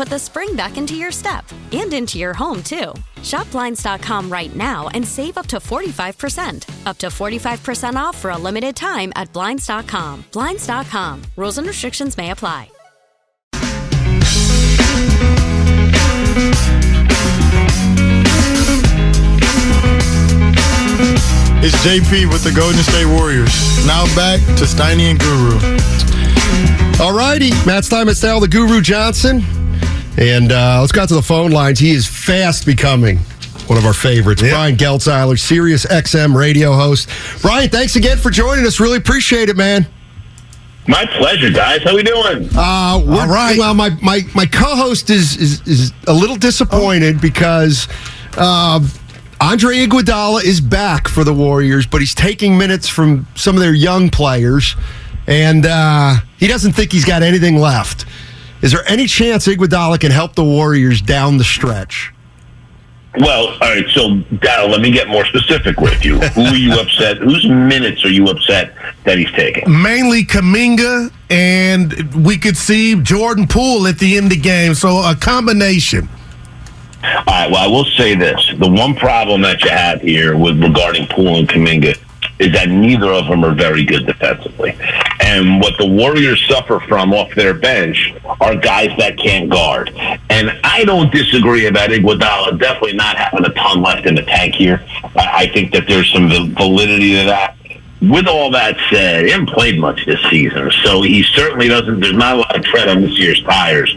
[0.00, 2.94] put the spring back into your step and into your home, too.
[3.22, 6.86] Shop Blinds.com right now and save up to 45%.
[6.86, 10.24] Up to 45% off for a limited time at Blinds.com.
[10.32, 11.20] Blinds.com.
[11.36, 12.70] Rules and restrictions may apply.
[21.62, 23.86] It's JP with the Golden State Warriors.
[23.86, 27.04] Now back to Steiny and Guru.
[27.04, 29.59] All righty, Matt's time at style, the Guru Johnson.
[30.18, 31.78] And uh, let's go out to the phone lines.
[31.78, 33.18] He is fast becoming
[33.66, 34.42] one of our favorites.
[34.42, 34.50] Yeah.
[34.50, 37.08] Brian Geltzeiler, Sirius XM radio host.
[37.40, 38.80] Brian, thanks again for joining us.
[38.80, 39.86] Really appreciate it, man.
[40.88, 41.82] My pleasure, guys.
[41.84, 42.48] How are we doing?
[42.56, 43.56] Uh, we're- All right.
[43.56, 47.86] Well, my, my, my co-host is, is is a little disappointed because
[48.36, 48.84] uh,
[49.40, 53.74] Andre Iguodala is back for the Warriors, but he's taking minutes from some of their
[53.74, 54.74] young players,
[55.28, 58.04] and uh, he doesn't think he's got anything left.
[58.62, 62.12] Is there any chance Iguodala can help the Warriors down the stretch?
[63.18, 63.88] Well, all right.
[63.90, 66.20] So, Darryl, let me get more specific with you.
[66.20, 67.16] Who are you upset?
[67.18, 68.72] Whose minutes are you upset
[69.04, 69.64] that he's taking?
[69.66, 74.74] Mainly Kuminga, and we could see Jordan Poole at the end of the game.
[74.74, 76.08] So a combination.
[77.02, 77.50] All right.
[77.50, 81.36] Well, I will say this: the one problem that you have here with regarding Poole
[81.36, 81.98] and Kuminga
[82.40, 84.76] is that neither of them are very good defensively.
[85.20, 89.90] And what the Warriors suffer from off their bench are guys that can't guard.
[90.30, 94.54] And I don't disagree about Iguodala definitely not having a ton left in the tank
[94.54, 94.82] here.
[95.14, 97.56] I, think that there's some validity to that.
[98.00, 102.00] With all that said, he hasn't played much this season, so he certainly doesn't.
[102.00, 103.94] There's not a lot of tread on this year's tires.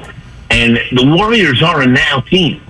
[0.49, 2.61] And the Warriors are a now team.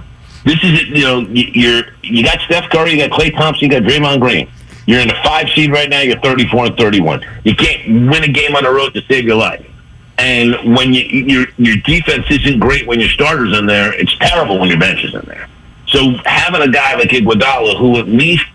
[0.45, 3.83] This is you know you're you got Steph Curry, you got Klay Thompson, you got
[3.83, 4.47] Draymond Green.
[4.85, 6.01] You're in the five seed right now.
[6.01, 7.25] You're 34 and 31.
[7.43, 9.65] You can't win a game on the road to save your life.
[10.17, 14.59] And when you, your your defense isn't great when your starters in there, it's terrible
[14.59, 15.47] when your bench is in there.
[15.87, 18.45] So having a guy like Iguodala, who at least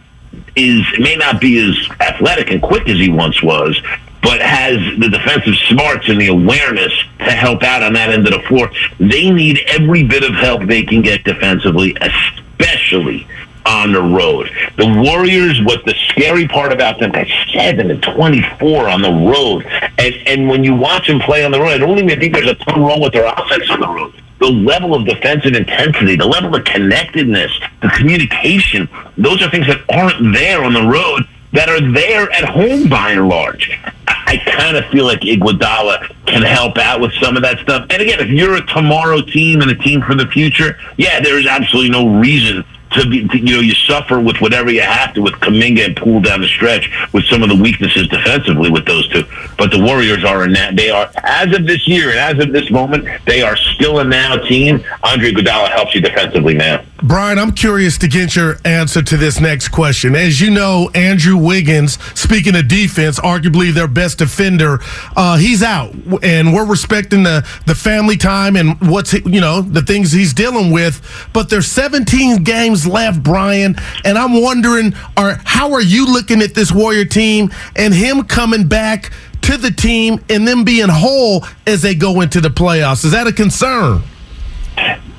[0.54, 3.80] is may not be as athletic and quick as he once was,
[4.22, 8.32] but has the defensive smarts and the awareness to help out on that end of
[8.32, 8.70] the floor.
[8.98, 13.26] They need every bit of help they can get defensively, especially
[13.68, 14.50] on the road.
[14.76, 19.66] The Warriors, what the scary part about them, got seven and twenty-four on the road,
[19.98, 22.48] and and when you watch them play on the road, I don't even think there's
[22.48, 24.14] a ton wrong with their offense on the road.
[24.40, 27.52] The level of defensive intensity, the level of connectedness,
[27.82, 32.44] the communication, those are things that aren't there on the road that are there at
[32.44, 33.70] home by and large.
[34.06, 37.86] I, I kind of feel like Iguodala can help out with some of that stuff.
[37.90, 41.38] And again, if you're a tomorrow team and a team for the future, yeah, there
[41.38, 45.14] is absolutely no reason to be, to, you know, you suffer with whatever you have
[45.14, 48.86] to with Kuminga and Poole down the stretch with some of the weaknesses defensively with
[48.86, 49.24] those two.
[49.56, 52.52] But the Warriors are a now, they are, as of this year and as of
[52.52, 54.84] this moment, they are still a now team.
[55.02, 56.84] Andre Iguodala helps you defensively now.
[57.02, 60.16] Brian, I'm curious to get your answer to this next question.
[60.16, 64.80] As you know, Andrew Wiggins, speaking of defense, arguably their best defender,
[65.14, 65.94] uh, he's out,
[66.24, 70.72] and we're respecting the the family time and what's you know the things he's dealing
[70.72, 71.00] with.
[71.32, 76.54] But there's 17 games left, Brian, and I'm wondering, are how are you looking at
[76.54, 81.82] this Warrior team and him coming back to the team and them being whole as
[81.82, 83.04] they go into the playoffs?
[83.04, 84.02] Is that a concern?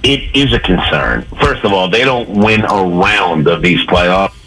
[0.01, 1.23] it is a concern.
[1.41, 4.38] First of all, they don't win a round of these playoffs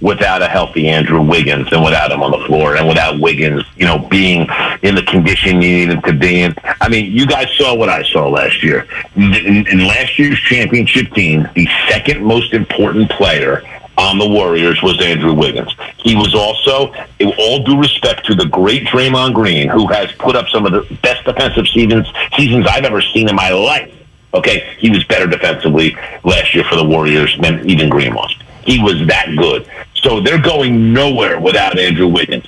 [0.00, 3.84] without a healthy Andrew Wiggins and without him on the floor and without Wiggins, you
[3.84, 4.46] know, being
[4.82, 6.54] in the condition you need him to be in.
[6.80, 8.86] I mean, you guys saw what I saw last year.
[9.16, 13.62] In, last year's championship team, the second most important player
[13.96, 15.74] on the Warriors was Andrew Wiggins.
[15.96, 16.94] He was also,
[17.36, 20.82] all due respect to the great Draymond Green, who has put up some of the
[21.02, 22.06] best defensive seasons
[22.36, 23.92] seasons I've ever seen in my life.
[24.32, 28.36] Okay, he was better defensively last year for the Warriors than even Green was.
[28.62, 29.66] He was that good.
[30.02, 32.46] So they're going nowhere without Andrew Wiggins.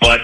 [0.00, 0.20] But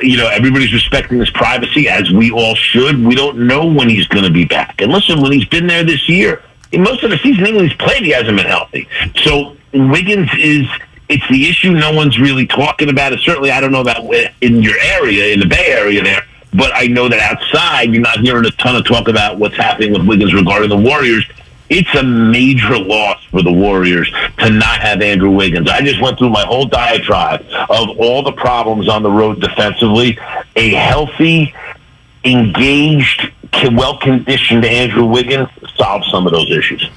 [0.00, 3.04] you know, everybody's respecting his privacy as we all should.
[3.04, 4.80] We don't know when he's going to be back.
[4.80, 6.42] And listen, when he's been there this year,
[6.72, 8.88] most of the season he's played, he hasn't been healthy.
[9.24, 10.66] So Wiggins is
[11.08, 13.20] it's the issue no one's really talking about it.
[13.20, 14.04] Certainly, I don't know about
[14.40, 18.20] in your area, in the Bay Area there, but I know that outside you're not
[18.20, 21.26] hearing a ton of talk about what's happening with Wiggins regarding the Warriors.
[21.70, 25.68] It's a major loss for the Warriors to not have Andrew Wiggins.
[25.68, 30.18] I just went through my whole diatribe of all the problems on the road defensively.
[30.56, 31.54] A healthy,
[32.24, 33.32] engaged,
[33.72, 36.88] well conditioned Andrew Wiggins solves some of those issues.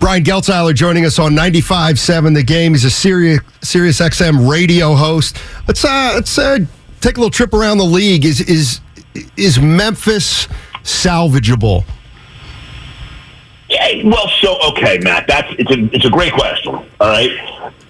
[0.00, 2.72] Brian Geltzeiler joining us on 95.7 The Game.
[2.72, 5.38] He's a Sirius, Sirius XM radio host.
[5.66, 6.58] Let's uh, let's uh,
[7.00, 8.24] take a little trip around the league.
[8.24, 8.80] Is is
[9.36, 10.46] is Memphis
[10.82, 11.84] salvageable?
[13.86, 15.26] Yeah, well, so okay, Matt.
[15.26, 16.74] That's it's a it's a great question.
[16.74, 17.30] All right,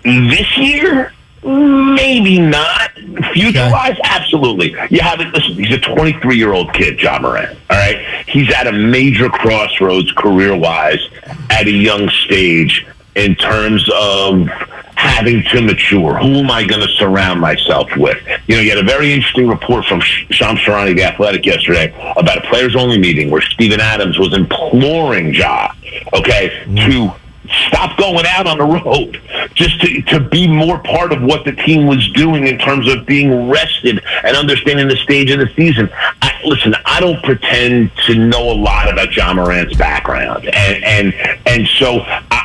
[0.02, 1.12] this year
[1.44, 2.92] Maybe not.
[3.34, 4.74] Future wise, absolutely.
[4.88, 5.28] You have it.
[5.34, 7.58] Listen, he's a 23 year old kid, Ja Morant.
[7.68, 8.24] All right.
[8.26, 11.06] He's at a major crossroads career wise
[11.50, 14.48] at a young stage in terms of
[14.96, 16.16] having to mature.
[16.18, 18.18] Who am I going to surround myself with?
[18.46, 22.38] You know, you had a very interesting report from Shams Charania, the athletic, yesterday about
[22.38, 25.72] a players only meeting where Steven Adams was imploring Ja,
[26.12, 26.86] okay, mm.
[26.86, 27.24] to
[27.68, 29.20] stop going out on the road
[29.54, 33.04] just to, to be more part of what the team was doing in terms of
[33.06, 35.88] being rested and understanding the stage of the season.
[36.22, 41.14] I, listen, I don't pretend to know a lot about Ja Morant's background, and and
[41.46, 42.00] and so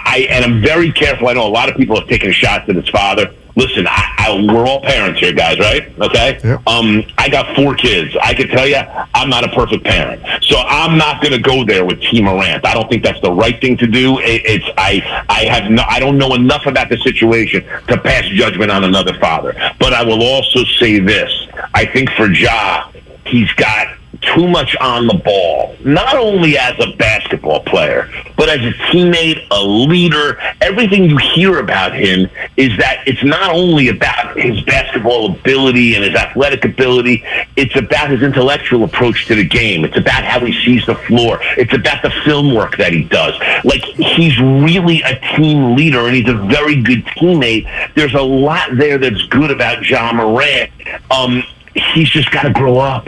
[0.10, 1.28] I, and I'm very careful.
[1.28, 4.54] I know a lot of people have taken shots at his father listen, I, I,
[4.54, 5.92] we're all parents here, guys, right?
[6.00, 6.40] Okay.
[6.44, 6.68] Yep.
[6.68, 8.16] Um, I got four kids.
[8.22, 8.78] I can tell you,
[9.14, 12.66] I'm not a perfect parent, so I'm not going to go there with Team Morant.
[12.66, 14.20] I don't think that's the right thing to do.
[14.20, 18.26] It, it's I, I have no, I don't know enough about the situation to pass
[18.30, 19.54] judgment on another father.
[19.80, 21.32] But I will also say this:
[21.74, 22.90] I think for Ja,
[23.26, 28.60] he's got too much on the ball, not only as a basketball player, but as
[28.60, 30.40] a teammate, a leader.
[30.62, 36.04] Everything you hear about him is that it's not only about his basketball ability and
[36.04, 37.24] his athletic ability,
[37.56, 39.86] it's about his intellectual approach to the game.
[39.86, 41.40] It's about how he sees the floor.
[41.58, 43.40] It's about the film work that he does.
[43.64, 47.68] Like, he's really a team leader and he's a very good teammate.
[47.96, 50.72] There's a lot there that's good about Ja Morant.
[51.12, 51.44] Um,
[51.76, 53.08] he's just got to grow up.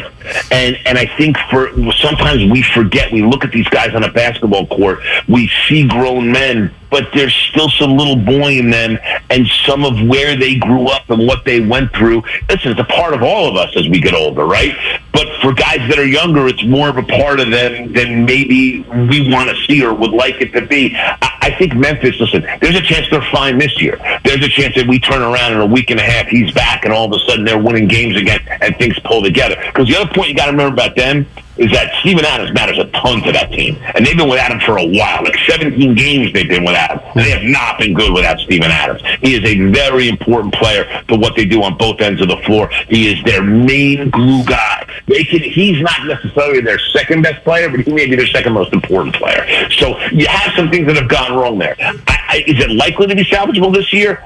[0.52, 3.12] And and I think for sometimes we forget.
[3.12, 5.00] We look at these guys on a basketball court.
[5.28, 9.00] We see grown men, but there's still some little boy in them,
[9.30, 12.24] and some of where they grew up and what they went through.
[12.50, 14.76] Listen, it's a part of all of us as we get older, right?
[15.12, 18.82] But for guys that are younger, it's more of a part of them than maybe
[19.10, 20.96] we want to see or would like it to be.
[20.96, 22.20] I, I think Memphis.
[22.20, 23.98] Listen, there's a chance they're fine this year.
[24.24, 26.86] There's a chance that we turn around in a week and a half, he's back,
[26.86, 29.56] and all of a sudden they're winning games again, and things pull together.
[29.66, 31.26] Because the other point you got to remember about them
[31.58, 33.78] is that Steven Adams matters a ton to that team.
[33.96, 35.24] And they've been without him for a while.
[35.24, 37.12] Like 17 games they've been without him.
[37.16, 39.02] And they have not been good without Steven Adams.
[39.22, 42.38] He is a very important player to what they do on both ends of the
[42.38, 42.70] floor.
[42.88, 44.88] He is their main glue guy.
[45.08, 48.54] They can, he's not necessarily their second best player, but he may be their second
[48.54, 49.70] most important player.
[49.72, 51.76] So you have some things that have gone wrong there.
[51.80, 54.24] I, I, is it likely to be salvageable this year?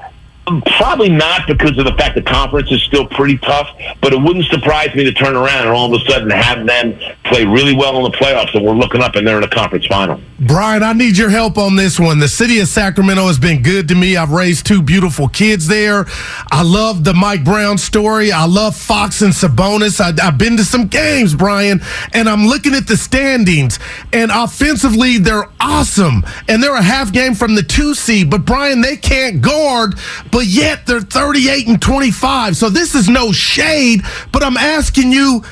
[0.78, 3.68] Probably not because of the fact the conference is still pretty tough,
[4.00, 6.96] but it wouldn't surprise me to turn around and all of a sudden have them
[7.24, 9.86] play really well in the playoffs and we're looking up and they're in a conference
[9.86, 10.20] final.
[10.38, 12.20] Brian, I need your help on this one.
[12.20, 14.16] The city of Sacramento has been good to me.
[14.16, 16.04] I've raised two beautiful kids there.
[16.52, 18.30] I love the Mike Brown story.
[18.30, 20.00] I love Fox and Sabonis.
[20.00, 21.80] I, have been to some games, Brian,
[22.12, 23.80] and I'm looking at the standings.
[24.12, 26.24] And offensively, they're awesome.
[26.48, 28.30] And they're a half game from the two seed.
[28.30, 29.94] But Brian, they can't guard
[30.35, 32.56] but yet they're 38 and 25.
[32.56, 34.02] So this is no shade,
[34.32, 35.42] but I'm asking you,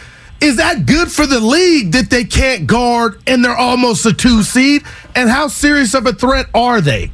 [0.40, 4.42] is that good for the league that they can't guard and they're almost a two
[4.42, 4.82] seed?
[5.14, 7.10] And how serious of a threat are they?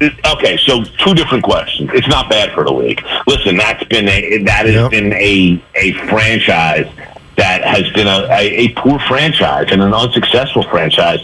[0.00, 1.90] Okay, so two different questions.
[1.94, 3.02] It's not bad for the league.
[3.26, 4.90] Listen, that's been a that has yep.
[4.90, 6.86] been a a franchise
[7.36, 11.20] that has been a, a, a poor franchise and an unsuccessful franchise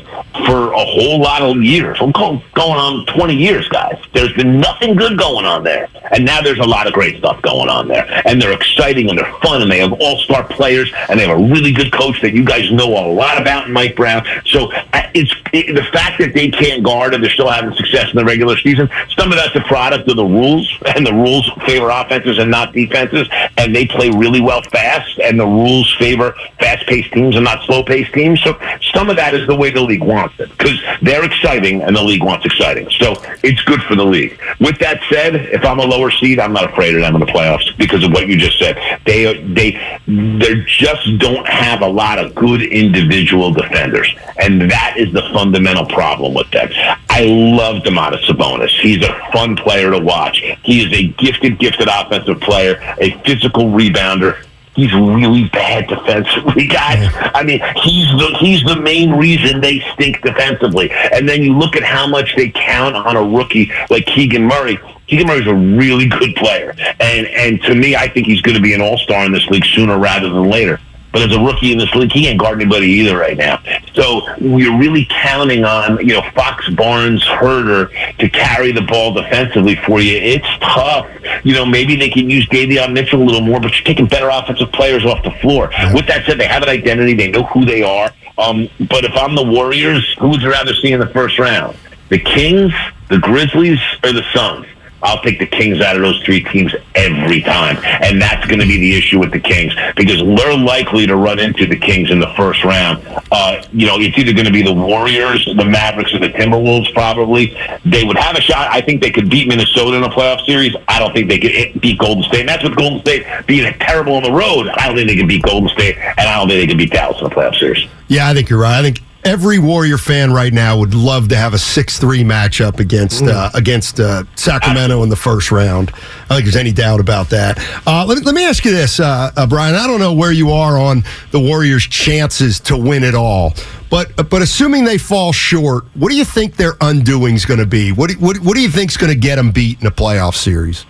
[0.46, 1.98] for a whole lot of years.
[2.00, 3.98] I'm going on 20 years, guys.
[4.12, 5.88] There's been nothing good going on there.
[6.12, 8.06] And now there's a lot of great stuff going on there.
[8.26, 11.38] And they're exciting and they're fun and they have all star players and they have
[11.38, 14.24] a really good coach that you guys know a lot about, Mike Brown.
[14.46, 14.70] So
[15.14, 18.24] it's it, the fact that they can't guard and they're still having success in the
[18.24, 22.38] regular season, some of that's a product of the rules and the rules favor offenses
[22.38, 23.28] and not defenses.
[23.56, 27.64] And they play really well fast and the rules favor fast paced teams and not
[27.64, 28.40] slow paced teams.
[28.42, 28.58] So
[28.92, 32.02] some of that is the way the league wants it because they're exciting and the
[32.02, 32.90] league wants exciting.
[32.90, 34.38] So it's good for the league.
[34.58, 37.26] With that said, if I'm a lower seed, I'm not afraid of them in the
[37.26, 38.76] playoffs because of what you just said.
[39.06, 39.70] They they
[40.06, 45.86] they just don't have a lot of good individual defenders, and that is the fundamental
[45.86, 46.68] problem with them.
[47.10, 48.70] I love Domantas Sabonis.
[48.80, 50.42] He's a fun player to watch.
[50.64, 57.10] He is a gifted, gifted offensive player, a physical rebounder he's really bad defensively, guys.
[57.34, 60.90] I mean, he's the he's the main reason they stink defensively.
[60.90, 64.78] And then you look at how much they count on a rookie like Keegan Murray.
[65.06, 68.62] Keegan Murray's a really good player, and and to me, I think he's going to
[68.62, 70.80] be an all star in this league sooner rather than later.
[71.12, 73.62] But as a rookie in this league, he can't guard anybody either right now.
[73.94, 79.76] So we're really counting on, you know, Fox Barnes, Huerter to carry the ball defensively
[79.76, 80.16] for you.
[80.16, 81.08] It's tough.
[81.44, 84.30] You know, maybe they can use Davion Mitchell a little more, but you're taking better
[84.30, 85.70] offensive players off the floor.
[85.92, 87.14] With that said, they have an identity.
[87.14, 88.10] They know who they are.
[88.38, 91.76] Um, but if I'm the Warriors, who would you rather see in the first round?
[92.08, 92.72] The Kings,
[93.08, 94.66] the Grizzlies, or the Suns?
[95.02, 97.78] I'll take the Kings out of those three teams every time.
[97.84, 101.38] And that's going to be the issue with the Kings because they're likely to run
[101.38, 103.02] into the Kings in the first round.
[103.30, 106.92] Uh, you know, it's either going to be the Warriors, the Mavericks, or the Timberwolves
[106.94, 107.56] probably.
[107.84, 108.68] They would have a shot.
[108.70, 110.74] I think they could beat Minnesota in a playoff series.
[110.88, 112.40] I don't think they could beat Golden State.
[112.40, 114.68] And that's with Golden State being terrible on the road.
[114.68, 116.92] I don't think they can beat Golden State, and I don't think they can beat
[116.92, 117.88] Dallas in a playoff series.
[118.08, 118.78] Yeah, I think you're right.
[118.78, 123.22] I think every Warrior fan right now would love to have a six-three matchup against
[123.22, 125.90] uh, against uh, Sacramento in the first round.
[125.90, 127.58] I don't think there's any doubt about that.
[127.86, 129.74] Uh, let, me, let me ask you this, uh, uh, Brian.
[129.74, 133.54] I don't know where you are on the Warriors' chances to win it all,
[133.90, 137.66] but but assuming they fall short, what do you think their undoing is going to
[137.66, 137.92] be?
[137.92, 139.90] What do, what, what do you think is going to get them beat in a
[139.90, 140.84] playoff series?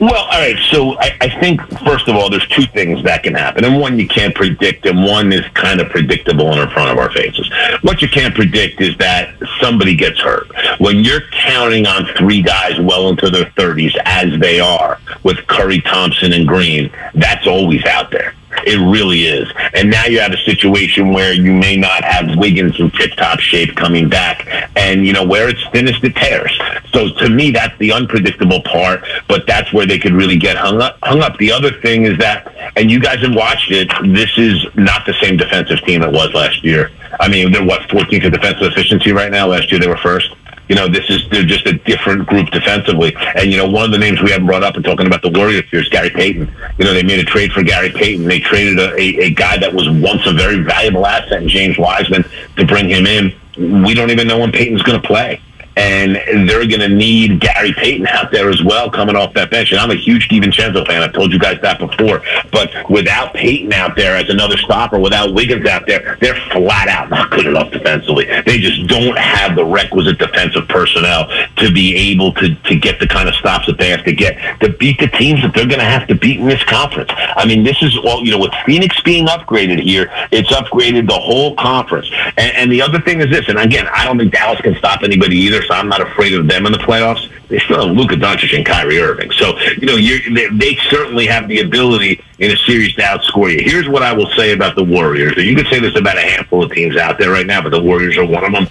[0.00, 0.58] Well, all right.
[0.70, 3.98] So I, I, think first of all, there's two things that can happen, and one
[3.98, 7.48] you can't predict, and one is kind of predictable in front of our faces.
[7.82, 10.48] What you can't predict is that somebody gets hurt.
[10.80, 15.80] When you're counting on three guys well into their 30s, as they are with Curry,
[15.80, 18.27] Thompson, and Green, that's always out there.
[18.68, 19.48] It really is.
[19.72, 23.40] And now you have a situation where you may not have Wiggins in tip top
[23.40, 24.46] shape coming back.
[24.76, 26.58] And, you know, where it's thinnest, it tears.
[26.92, 30.82] So to me, that's the unpredictable part, but that's where they could really get hung
[30.82, 30.98] up.
[31.02, 31.38] Hung up.
[31.38, 35.14] The other thing is that, and you guys have watched it, this is not the
[35.14, 36.90] same defensive team it was last year.
[37.20, 39.46] I mean, they're what, 14th in defensive efficiency right now?
[39.46, 40.34] Last year they were first
[40.68, 43.14] you know, this is they're just a different group defensively.
[43.36, 45.30] And you know, one of the names we haven't brought up and talking about the
[45.30, 46.52] Warriors here is Gary Payton.
[46.78, 48.26] You know, they made a trade for Gary Payton.
[48.26, 51.78] They traded a, a, a guy that was once a very valuable asset in James
[51.78, 52.24] Wiseman
[52.56, 53.34] to bring him in.
[53.82, 55.40] We don't even know when Payton's going to play
[55.78, 59.70] and they're going to need Gary Payton out there as well coming off that bench.
[59.70, 61.02] And I'm a huge DiVincenzo fan.
[61.02, 62.22] I've told you guys that before.
[62.50, 67.10] But without Payton out there as another stopper, without Wiggins out there, they're flat out
[67.10, 68.24] not good enough defensively.
[68.44, 73.06] They just don't have the requisite defensive personnel to be able to, to get the
[73.06, 75.78] kind of stops that they have to get to beat the teams that they're going
[75.78, 77.10] to have to beat in this conference.
[77.12, 81.18] I mean, this is all, you know, with Phoenix being upgraded here, it's upgraded the
[81.18, 82.10] whole conference.
[82.36, 85.02] And, and the other thing is this, and again, I don't think Dallas can stop
[85.04, 87.30] anybody either I'm not afraid of them in the playoffs.
[87.48, 89.30] They still have Luka Doncic and Kyrie Irving.
[89.32, 93.60] So, you know, they, they certainly have the ability in a series to outscore you.
[93.62, 95.36] Here's what I will say about the Warriors.
[95.36, 97.82] You could say this about a handful of teams out there right now, but the
[97.82, 98.68] Warriors are one of them.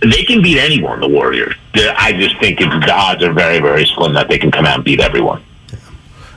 [0.00, 1.54] They can beat anyone, the Warriors.
[1.74, 4.84] I just think the odds are very, very slim that they can come out and
[4.84, 5.44] beat everyone.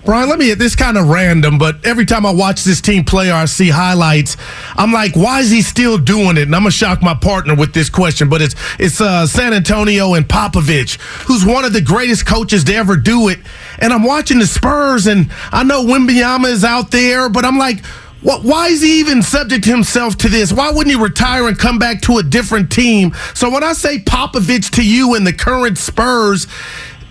[0.05, 3.05] Brian, let me hit this kind of random, but every time I watch this team
[3.05, 4.35] play or I see highlights,
[4.75, 6.43] I'm like, why is he still doing it?
[6.43, 10.13] And I'm gonna shock my partner with this question, but it's it's uh, San Antonio
[10.15, 13.39] and Popovich, who's one of the greatest coaches to ever do it.
[13.79, 17.85] And I'm watching the Spurs, and I know Wembanyama is out there, but I'm like,
[18.21, 20.51] what, why is he even subject himself to this?
[20.51, 23.13] Why wouldn't he retire and come back to a different team?
[23.33, 26.47] So when I say Popovich to you in the current Spurs,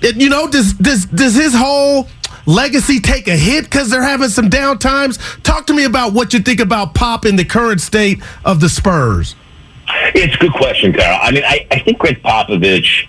[0.03, 2.09] it, you know, does does does his whole
[2.47, 5.19] legacy take a hit because they're having some down times?
[5.43, 8.69] Talk to me about what you think about Pop in the current state of the
[8.69, 9.35] Spurs.
[10.15, 11.19] It's a good question, Carl.
[11.23, 13.09] I mean, I, I think Gregg Popovich,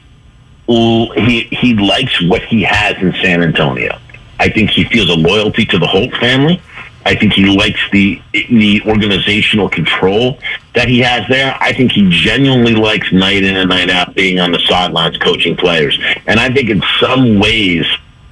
[0.67, 3.99] he he likes what he has in San Antonio.
[4.39, 6.61] I think he feels a loyalty to the Holt family.
[7.05, 10.39] I think he likes the the organizational control
[10.73, 11.57] that he has there.
[11.59, 15.55] I think he genuinely likes night in and night out being on the sidelines coaching
[15.55, 15.99] players.
[16.27, 17.85] And I think in some ways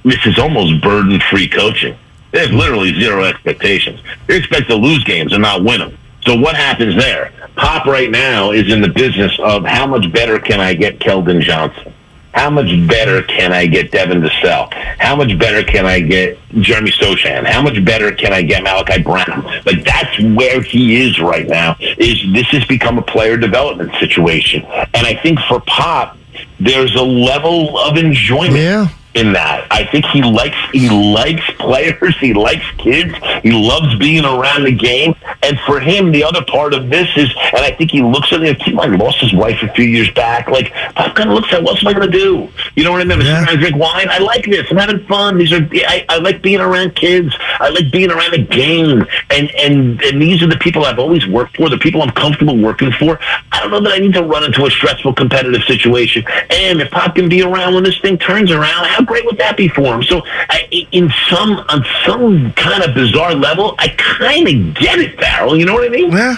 [0.04, 1.96] this is almost burden free coaching.
[2.32, 4.00] There's literally zero expectations.
[4.26, 5.98] They expect to lose games and not win them.
[6.22, 7.32] So what happens there?
[7.56, 11.42] Pop right now is in the business of how much better can I get Keldon
[11.42, 11.92] Johnson?
[12.32, 14.72] How much better can I get Devin Vassell?
[14.72, 17.44] How much better can I get Jeremy Sochan?
[17.44, 19.44] How much better can I get Malachi Brown?
[19.66, 21.76] Like that's where he is right now.
[21.78, 24.64] Is this has become a player development situation?
[24.64, 26.16] And I think for Pop,
[26.58, 28.56] there's a level of enjoyment.
[28.56, 29.66] Yeah in that.
[29.70, 34.72] I think he likes he likes players, he likes kids, he loves being around the
[34.72, 35.14] game.
[35.42, 38.42] And for him, the other part of this is, and I think he looks at
[38.42, 38.60] it.
[38.62, 40.48] He like lost his wife a few years back.
[40.48, 42.48] Like Pop kind of looks at, what else am I going to do?
[42.74, 43.20] You know what I mean?
[43.20, 43.44] Yeah.
[43.48, 44.08] I drink wine.
[44.08, 44.70] I like this.
[44.70, 45.38] I'm having fun.
[45.38, 47.34] These are I, I like being around kids.
[47.38, 49.06] I like being around a game.
[49.30, 51.68] And and and these are the people I've always worked for.
[51.68, 53.18] The people I'm comfortable working for.
[53.50, 56.24] I don't know that I need to run into a stressful competitive situation.
[56.50, 59.56] And if Pop can be around when this thing turns around, how great would that
[59.56, 60.02] be for him?
[60.02, 65.18] So, I, in some on some kind of bizarre level, I kind of get it,
[65.18, 65.56] Farrell.
[65.56, 66.12] You know what I mean?
[66.12, 66.36] Yeah.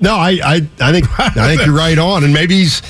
[0.00, 2.82] No, I, I, I think I think you're right on, and maybe he's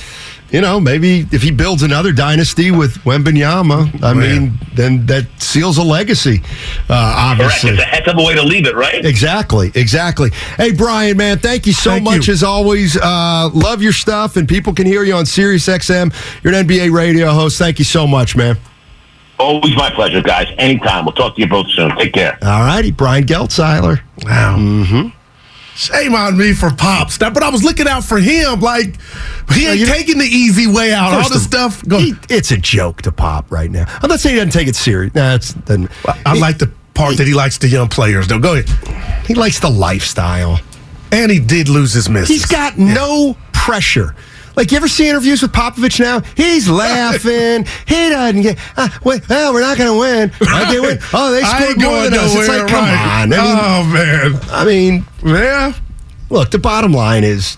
[0.52, 5.78] you know, maybe if he builds another dynasty with Wembanyama, I mean, then that seals
[5.78, 6.42] a legacy.
[6.90, 7.82] Uh, obviously, Correct.
[7.82, 9.02] it's a heck of a way to leave it, right?
[9.02, 10.30] Exactly, exactly.
[10.58, 12.34] Hey, Brian, man, thank you so thank much you.
[12.34, 12.98] as always.
[12.98, 16.12] Uh, love your stuff, and people can hear you on Sirius XM.
[16.44, 17.58] You're an NBA radio host.
[17.58, 18.58] Thank you so much, man.
[19.38, 20.52] Always my pleasure, guys.
[20.58, 21.04] Anytime.
[21.04, 21.96] We'll talk to you both soon.
[21.96, 22.38] Take care.
[22.42, 24.00] All righty, Brian Geltzeiler.
[24.24, 24.56] Wow.
[24.58, 25.08] Mm-hmm.
[25.74, 27.18] Shame on me for pops.
[27.18, 28.60] But I was looking out for him.
[28.60, 29.00] Like
[29.52, 31.14] he ain't taking the easy way out.
[31.14, 31.82] All the stuff.
[31.88, 31.98] Go.
[31.98, 33.86] He, it's a joke to pop right now.
[34.02, 35.14] I'm not saying he doesn't take it serious.
[35.14, 37.88] Nah, it's, then, well, I he, like the part he, that he likes the young
[37.88, 38.28] players.
[38.28, 39.26] Though, go ahead.
[39.26, 40.60] He likes the lifestyle,
[41.10, 42.28] and he did lose his missus.
[42.28, 42.92] He's got yeah.
[42.92, 44.14] no pressure.
[44.54, 46.20] Like you ever see interviews with Popovich now?
[46.36, 47.64] He's laughing.
[47.86, 48.58] he doesn't get.
[48.76, 50.30] Uh, wait, well, we're not going to win.
[50.42, 50.98] Okay, win.
[51.12, 52.34] Oh, they scored more than us.
[52.34, 53.22] It's like, come right.
[53.22, 53.32] on.
[53.32, 54.40] I mean, oh man.
[54.50, 55.72] I mean, yeah.
[56.28, 57.56] Look, the bottom line is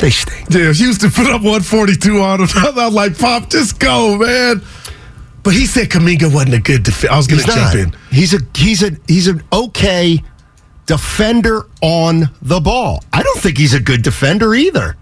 [0.00, 0.48] they stink.
[0.50, 2.48] Yeah, Houston put up 142 on him.
[2.56, 4.62] I'm like, Pop, just go, man.
[5.42, 7.12] But he said Kuminga wasn't a good defender.
[7.12, 7.96] I was going to jump in.
[8.10, 10.22] He's a he's a he's an okay
[10.86, 13.02] defender on the ball.
[13.12, 14.96] I don't think he's a good defender either.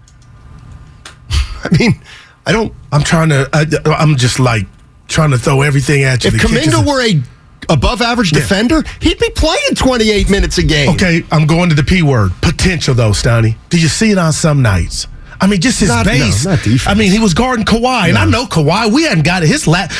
[1.71, 2.01] I mean,
[2.45, 2.73] I don't.
[2.91, 3.49] I'm trying to.
[3.53, 4.65] I, am just like
[5.07, 6.31] trying to throw everything at you.
[6.33, 7.21] If Kuminga were a
[7.69, 8.39] above average yeah.
[8.39, 10.89] defender, he'd be playing 28 minutes a game.
[10.89, 12.31] Okay, I'm going to the P word.
[12.41, 13.57] Potential, though, Stoney.
[13.69, 15.07] Do you see it on some nights?
[15.39, 16.45] I mean, just his not, base.
[16.45, 16.87] No, not defense.
[16.87, 18.09] I mean, he was guarding Kawhi, no.
[18.09, 18.91] and I know Kawhi.
[18.91, 19.49] We hadn't got it.
[19.49, 19.91] His lat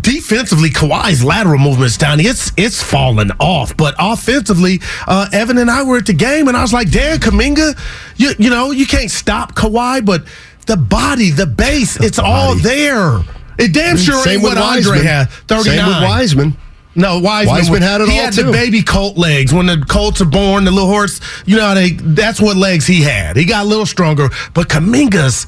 [0.00, 2.20] defensively, Kawhi's lateral movements down.
[2.20, 6.56] It's it's fallen off, but offensively, uh, Evan and I were at the game, and
[6.56, 7.78] I was like, "Dan Kuminga,
[8.16, 10.24] you you know you can't stop Kawhi, but
[10.72, 12.32] the body, the base, the it's body.
[12.32, 13.18] all there.
[13.58, 15.30] It damn mm, sure Same ain't what Andre had.
[15.30, 15.78] Thirty nine.
[15.78, 16.56] Same with Wiseman.
[16.94, 18.42] No, Wiseman, Wiseman had it he all He had too.
[18.44, 19.52] the baby colt legs.
[19.52, 23.02] When the colts are born, the little horse, you know, they that's what legs he
[23.02, 23.36] had.
[23.36, 24.28] He got a little stronger.
[24.54, 25.46] But Kuminga's.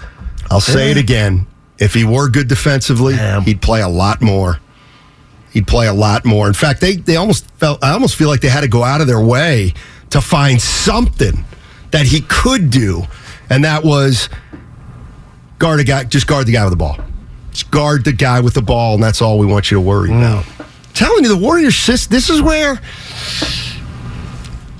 [0.50, 1.00] I'll say it eh.
[1.00, 1.46] again.
[1.78, 3.42] If he were good defensively, Damn.
[3.42, 4.60] he'd play a lot more.
[5.52, 6.46] He'd play a lot more.
[6.48, 7.82] In fact, they they almost felt.
[7.82, 9.72] I almost feel like they had to go out of their way
[10.10, 11.44] to find something
[11.92, 13.04] that he could do,
[13.48, 14.28] and that was
[15.58, 16.04] guard a guy.
[16.04, 16.98] Just guard the guy with the ball.
[17.50, 20.10] Just guard the guy with the ball, and that's all we want you to worry
[20.10, 20.18] mm.
[20.18, 20.44] about
[20.94, 22.80] telling you, the Warriors, this is where.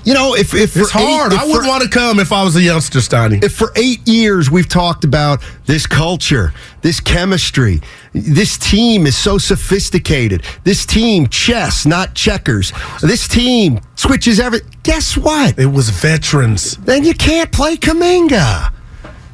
[0.03, 2.43] You know, if, if it's hard, eight, if I wouldn't want to come if I
[2.43, 3.43] was a youngster, Steiny.
[3.43, 7.81] If for eight years we've talked about this culture, this chemistry,
[8.13, 10.43] this team is so sophisticated.
[10.63, 12.71] This team, chess, not checkers.
[13.01, 14.59] This team switches every.
[14.83, 15.57] Guess what?
[15.57, 16.77] It was veterans.
[16.77, 18.74] Then you can't play Kuminga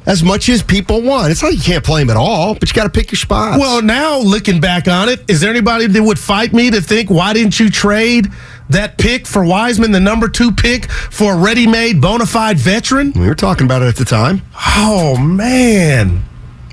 [0.06, 1.30] as much as people want.
[1.30, 3.58] It's not you can't play him at all, but you got to pick your spots.
[3.60, 7.10] Well, now looking back on it, is there anybody that would fight me to think
[7.10, 8.28] why didn't you trade
[8.70, 13.12] that pick for Wiseman, the number two pick for a ready-made, bona fide veteran?
[13.12, 14.42] We were talking about it at the time.
[14.56, 16.24] Oh man,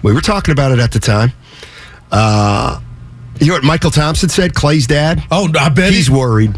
[0.02, 1.32] we were talking about it at the time.
[2.12, 2.80] Uh,
[3.39, 4.54] you know what Michael Thompson said?
[4.54, 5.24] Klay's dad.
[5.32, 6.58] Oh, I bet he's worried.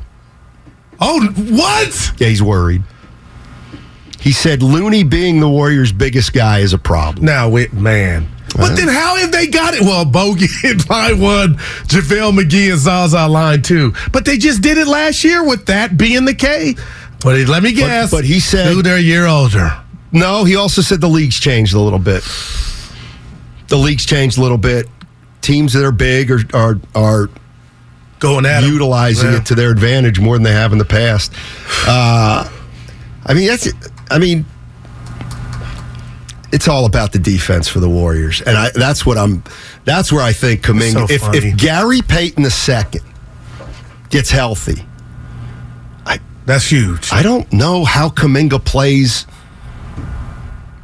[0.99, 2.13] Oh, what?
[2.19, 2.83] Yeah, he's worried.
[4.21, 7.25] He said Looney being the Warriors' biggest guy is a problem.
[7.25, 8.27] Now, wait, man.
[8.55, 9.81] But then how have they got it?
[9.81, 11.55] Well, Bogey hit line one,
[11.87, 13.93] JaVale McGee and Zaza line two.
[14.11, 16.79] But they just did it last year with that being the case.
[17.23, 18.11] But let me guess.
[18.11, 18.75] But, but he said.
[18.83, 19.71] They're a year older.
[20.11, 22.23] No, he also said the league's changed a little bit.
[23.69, 24.87] The league's changed a little bit.
[25.39, 27.29] Teams that are big are, are, are
[28.19, 29.37] going at utilizing Yeah.
[29.37, 31.31] it to their advantage more than they have in the past.
[31.87, 32.49] Uh,
[33.25, 33.71] I mean, that's.
[34.11, 34.45] I mean,
[36.51, 39.43] it's all about the defense for the Warriors, and I, that's what I'm.
[39.85, 41.07] That's where I think Kuminga.
[41.07, 43.01] So if, if Gary Payton II
[44.09, 44.85] gets healthy,
[46.45, 47.13] That's huge.
[47.13, 49.25] I don't know how Kuminga plays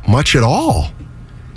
[0.08, 0.92] much at all.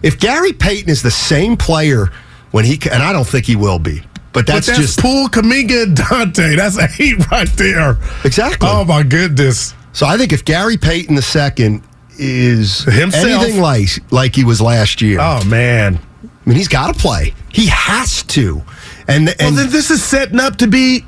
[0.03, 2.11] If Gary Payton is the same player
[2.51, 4.03] when he, and I don't think he will be,
[4.33, 6.57] but that's, but that's just Poole, Kuminga, and Donte.
[6.57, 7.99] That's a eight right there.
[8.25, 8.69] exactly.
[8.71, 9.75] Oh my goodness.
[9.93, 11.81] So I think if Gary Payton II
[12.19, 13.25] is Himself.
[13.27, 15.99] anything like like he was last year, Oh man.
[16.25, 17.35] I mean, he's got to play.
[17.51, 18.63] He has to.
[19.07, 21.05] And Well, and then this is setting up to be,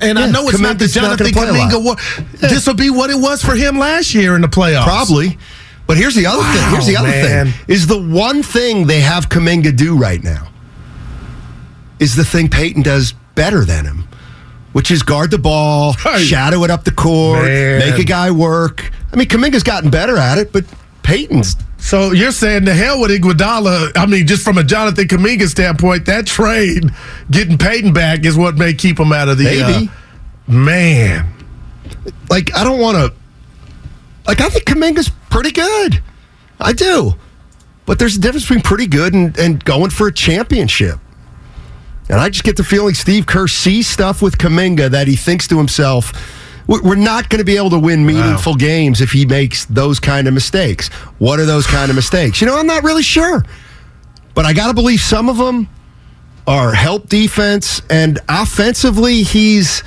[0.00, 1.26] and I know it's not the Jonathan.
[1.28, 1.82] Kuminga.
[1.82, 1.96] wa-
[2.40, 4.84] This will be what it was for him last year in the playoffs.
[4.84, 5.38] probably.
[5.86, 6.70] But here's the other thing.
[6.70, 7.46] Here's the other man.
[7.52, 7.54] thing.
[7.68, 10.48] Is the one thing they have Kuminga do right now
[11.98, 14.04] is the thing Payton does better than him,
[14.76, 16.20] which is guard the ball, Right.
[16.20, 17.78] shadow it up the court, Man.
[17.78, 18.90] make a guy work.
[19.10, 20.66] I mean, Kuminga's gotten better at it, but
[21.02, 23.92] Payton's So you're saying the hell with Iguodala?
[23.96, 26.90] I mean, just from a Jonathan Kuminga standpoint, that trade
[27.30, 29.44] getting Peyton back is what may keep him out of the.
[29.44, 29.88] maybe.
[29.88, 31.26] uh, man,
[32.28, 33.14] like I don't want to.
[34.26, 36.02] Like I think Kuminga's pretty good.
[36.60, 37.14] I do,
[37.86, 40.98] but there's a difference between pretty good and, and going for a championship.
[42.08, 45.48] And I just get the feeling Steve Kerr sees stuff with Kuminga that he thinks
[45.48, 46.12] to himself,
[46.66, 49.98] "We- "We're not going to be able to win meaningful games if he makes those
[49.98, 50.88] kind of mistakes."
[51.18, 52.40] What are those kind of mistakes?
[52.40, 53.44] You know, I'm not really sure,
[54.34, 55.68] but I got to believe some of them
[56.46, 59.22] are help defense and offensively.
[59.24, 59.82] He's,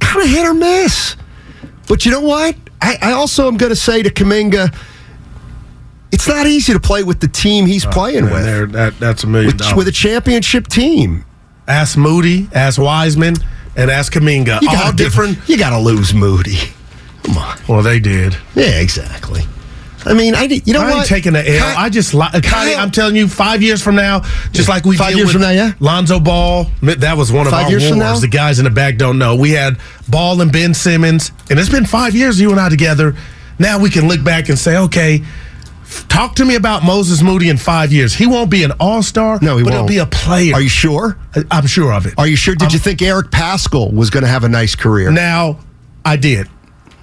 [0.00, 1.16] kind of hit or miss.
[1.88, 2.56] But you know what?
[2.82, 4.74] I, I also am going to say to Kuminga,
[6.12, 9.24] it's not easy to play with the team he's oh, playing Man, with, that, that's
[9.24, 9.74] a million with, dollars.
[9.74, 11.24] with a championship team.
[11.66, 13.36] Ask Moody, ask Wiseman,
[13.76, 14.60] and ask Kuminga.
[14.62, 15.38] You All different.
[15.48, 16.58] You got to lose Moody.
[17.22, 17.58] Come on.
[17.68, 18.36] Well, they did.
[18.54, 19.42] Yeah, exactly.
[20.06, 20.96] I mean, I you know I what?
[20.98, 21.44] ain't taking the L.
[21.72, 24.20] Ky- I just li- Connie, I'm telling you, five years from now,
[24.52, 25.72] just like we Five years from now, yeah.
[25.80, 26.66] Lonzo Ball.
[26.82, 27.90] That was one of Five our years wars.
[27.92, 28.18] from now?
[28.18, 29.34] The guys in the back don't know.
[29.34, 33.16] We had Ball and Ben Simmons, and it's been five years you and I together.
[33.58, 35.22] Now we can look back and say, okay,
[36.08, 38.14] talk to me about Moses Moody in five years.
[38.14, 39.38] He won't be an All Star.
[39.42, 39.90] No, he but won't.
[39.90, 40.54] he'll be a player.
[40.54, 41.16] Are you sure?
[41.34, 42.14] I- I'm sure of it.
[42.18, 42.54] Are you sure?
[42.54, 45.10] Did you think Eric Paschall was going to have a nice career?
[45.10, 45.58] Now,
[46.04, 46.48] I did.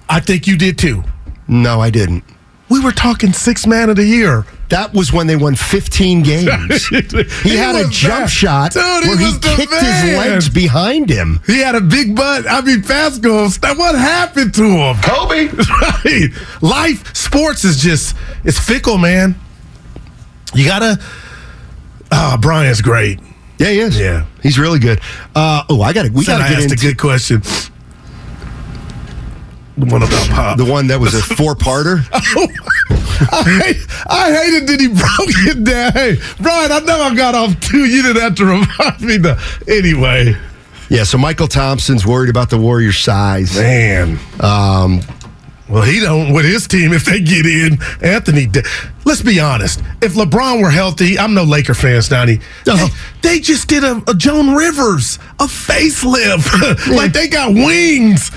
[0.08, 1.04] I think you did too.
[1.48, 2.24] No, I didn't.
[2.68, 4.46] We were talking six man of the year.
[4.72, 6.86] That was when they won 15 games.
[6.88, 8.30] He, had a jump bad.
[8.30, 11.40] shot Dude, he where he was the kicked his legs behind him.
[11.46, 12.50] He had a big butt.
[12.50, 13.50] I mean, Paschall.
[13.50, 14.96] st- What happened to him?
[15.02, 15.48] Kobe.
[16.04, 16.30] Right.
[16.62, 19.34] Life, sports is just it's fickle, man.
[20.54, 20.98] You gotta.
[22.10, 23.20] Ah, Brian's great.
[23.58, 23.98] Yeah, he is.
[23.98, 24.24] Yeah.
[24.42, 25.00] he's really good.
[25.34, 26.12] Uh, oh, I got to.
[26.12, 27.42] We got to get asked into a good question.
[29.78, 30.58] The one about pop.
[30.58, 32.04] the one that was a four-parter.
[33.32, 33.74] I,
[34.08, 35.92] I hated that he broke it down.
[35.92, 37.84] Hey, Brian, I know I got off too.
[37.86, 39.16] You didn't have to remind me.
[39.16, 40.36] The, anyway,
[40.90, 43.56] yeah, so Michael Thompson's worried about the Warriors' size.
[43.56, 44.18] man.
[44.40, 45.00] Um,
[45.68, 47.78] Well, he don't with his team if they get in.
[48.02, 48.62] Anthony, Da-
[49.06, 49.80] let's be honest.
[50.02, 52.40] If LeBron were healthy, I'm no Laker fan, Donnie.
[52.68, 52.88] Uh-huh.
[53.22, 56.88] They, they just did a, a Joan Rivers, a facelift.
[56.94, 58.30] like they got wings,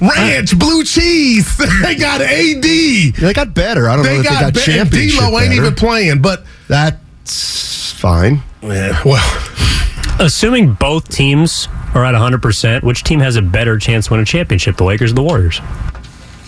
[0.00, 1.56] ranch, blue cheese.
[1.82, 2.62] they got AD.
[2.62, 3.88] they got better.
[3.88, 5.62] I don't know They if they got, got ba- championship D'Lo ain't better.
[5.62, 8.42] even playing, but That's fine.
[8.62, 9.42] yeah, well,
[10.18, 14.24] Assuming both teams are at 100%, which team has a better chance to win a
[14.24, 15.60] championship, the Lakers or the Warriors?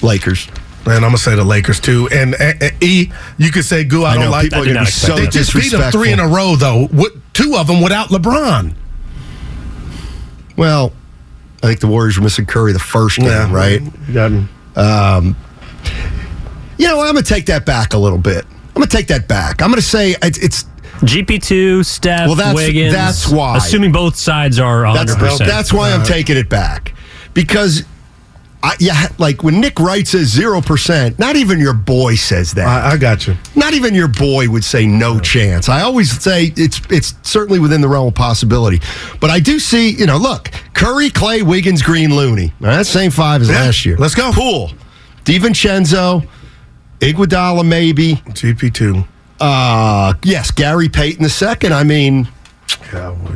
[0.03, 0.49] Lakers.
[0.87, 2.09] man, I'm gonna say the Lakers too.
[2.13, 4.65] And uh, uh, E, you could say, "Goo, I, I don't know like." people are
[4.65, 6.87] going to be so They just beat them three in a row, though.
[6.87, 8.75] What, two of them without LeBron.
[10.57, 10.93] Well,
[11.62, 13.81] I think the Warriors were missing Curry the first game, right?
[14.09, 14.49] You got him.
[14.77, 15.37] Um,
[16.79, 17.01] you know.
[17.01, 18.44] I'm going to take that back a little bit.
[18.44, 19.61] I'm going to take that back.
[19.61, 20.64] I'm going to say it's, it's
[21.01, 22.92] GP2, Steph, Well, that's- Wiggins.
[22.92, 23.57] that's why.
[23.57, 25.18] Assuming both sides are 100%.
[25.18, 26.94] that's, that's why I'm taking it back
[27.35, 27.83] because.
[28.61, 32.66] I, yeah, like when Nick Wright says zero percent, not even your boy says that.
[32.66, 33.37] I, I got you.
[33.55, 35.68] not even your boy would say no chance.
[35.68, 38.81] I always say it's it's certainly within the realm of possibility.
[39.21, 42.53] But I do see, you know, look, Curry, Klay, Wiggins, Green, Looney.
[42.59, 43.97] Now, that's same five as Yeah, last year.
[43.97, 44.33] let's go.
[44.33, 44.73] Poole,
[45.25, 46.27] DiVincenzo,
[46.99, 48.14] Iguodala, maybe.
[48.31, 49.05] GP two.
[49.40, 51.73] Uh, yes, Gary Payton the second.
[51.73, 52.27] I mean,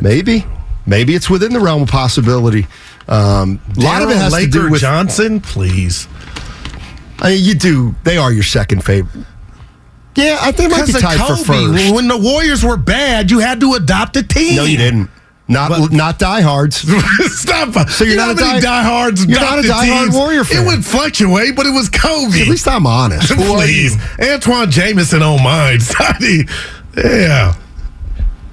[0.00, 0.44] maybe,
[0.85, 2.66] maybe it's within the realm of possibility.
[3.08, 4.80] Um, a lot of it has Laker to do with.
[4.80, 6.06] Johnson, please.
[7.20, 7.94] I mean, you do.
[8.04, 9.24] They are your second favorite.
[10.14, 11.94] Yeah, I think it might be tied for first.
[11.94, 14.56] When the Warriors were bad, you had to adopt a team.
[14.56, 15.10] No, you didn't.
[15.48, 16.76] Not not diehards.
[17.40, 17.88] Stop.
[17.90, 19.24] So you're You not know a die- diehards.
[19.26, 20.14] You're not a diehard teams?
[20.16, 20.62] Warrior fan.
[20.62, 22.40] It would fluctuate, but it was Kobe.
[22.42, 23.28] At least I'm honest.
[23.32, 23.90] Who are you?
[23.90, 25.80] Please, Antawn Jamison on mine.
[25.80, 26.44] Sonny.
[26.96, 27.54] Yeah.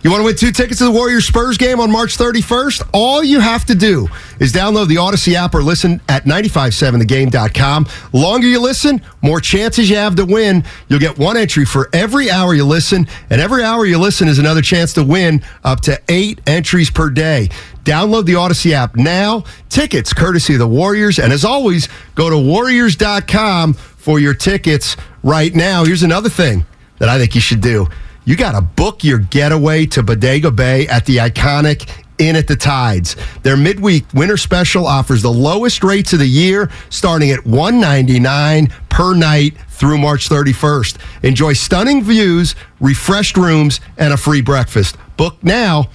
[0.01, 2.89] You want to win two tickets to the Warriors Spurs game on March 31st?
[2.93, 4.07] All you have to do
[4.39, 7.85] is download the Audacy app or listen at 957thegame.com.
[8.13, 10.63] Longer you listen, more chances you have to win.
[10.88, 14.39] You'll get one entry for every hour you listen, and every hour you listen is
[14.39, 17.49] another chance to win up to eight entries per day.
[17.83, 19.43] Download the Audacy app now.
[19.67, 21.19] Tickets courtesy of the Warriors.
[21.19, 25.83] And as always, go to warriors.com for your tickets right now.
[25.83, 26.65] Here's another thing
[26.99, 27.89] that I think you should do.
[28.29, 31.89] You got to book your getaway to Bodega Bay at the iconic
[32.19, 33.15] Inn at the Tides.
[33.41, 39.15] Their midweek winter special offers the lowest rates of the year, starting at 199 per
[39.15, 40.97] night through March 31st.
[41.23, 44.95] Enjoy stunning views, refreshed rooms, and a free breakfast.
[45.17, 45.89] Book now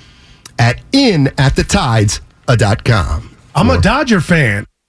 [0.59, 3.37] at innatthetides.com.
[3.55, 4.67] I'm a Dodger fan.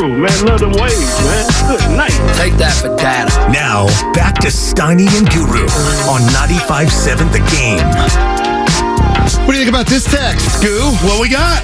[0.00, 1.44] Guru, man, love them waves, man.
[1.68, 2.16] Good night.
[2.40, 3.28] Take that for data.
[3.52, 3.84] Now,
[4.14, 5.60] back to Steiny and Guru
[6.08, 7.84] on 95.7 The Game.
[9.44, 10.80] What do you think about this text, Goo?
[11.04, 11.60] What we got?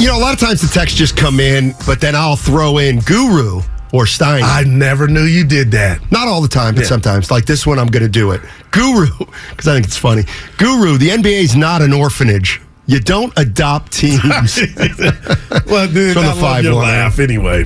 [0.00, 2.78] You know, a lot of times the texts just come in, but then I'll throw
[2.78, 3.60] in Guru
[3.92, 4.42] or Stein.
[4.42, 6.00] I never knew you did that.
[6.10, 6.88] Not all the time, but Yeah.
[6.88, 7.30] sometimes.
[7.30, 8.40] Like this one, I'm going to do it.
[8.72, 9.06] Guru,
[9.50, 10.24] because I think it's funny.
[10.58, 12.60] Guru, the NBA is not an orphanage.
[12.86, 14.22] You don't adopt teams.
[15.66, 16.84] well, dude, From the five your one.
[16.84, 17.64] laugh anyway.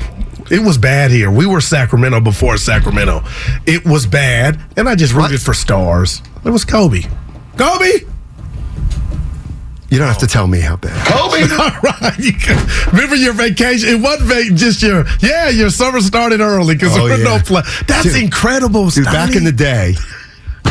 [0.51, 1.31] It was bad here.
[1.31, 3.23] We were Sacramento before Sacramento.
[3.67, 6.23] It was bad, and I just rooted for stars.
[6.45, 7.03] It was Kobe.
[7.59, 7.91] Kobe.
[9.91, 10.95] You don't have to tell me how bad.
[11.07, 11.43] Kobe.
[11.59, 12.19] All right.
[12.19, 12.57] You can,
[12.93, 13.89] remember your vacation?
[13.89, 15.49] It wasn't va- just your yeah.
[15.49, 17.43] Your summer started early because Oh, there were no yeah.
[17.43, 17.63] play.
[17.87, 18.89] That's Dude, incredible.
[18.91, 19.95] Dude, back in the day,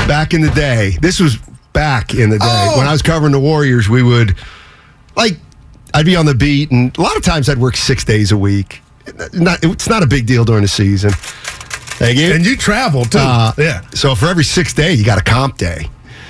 [0.07, 1.38] back in the day, this was
[1.77, 2.77] back in the day Oh.
[2.79, 3.87] when I was covering the Warriors.
[3.87, 4.35] We would
[5.15, 5.37] like,
[5.93, 8.37] I'd be on the beat, and a lot of times I'd work six days a
[8.37, 8.81] week.
[9.33, 11.11] Not, it's not a big deal during the season.
[11.11, 12.33] Thank you.
[12.33, 13.19] and you travel too.
[13.19, 13.81] Uh, yeah.
[13.93, 15.87] So for every six day, you got a comp day.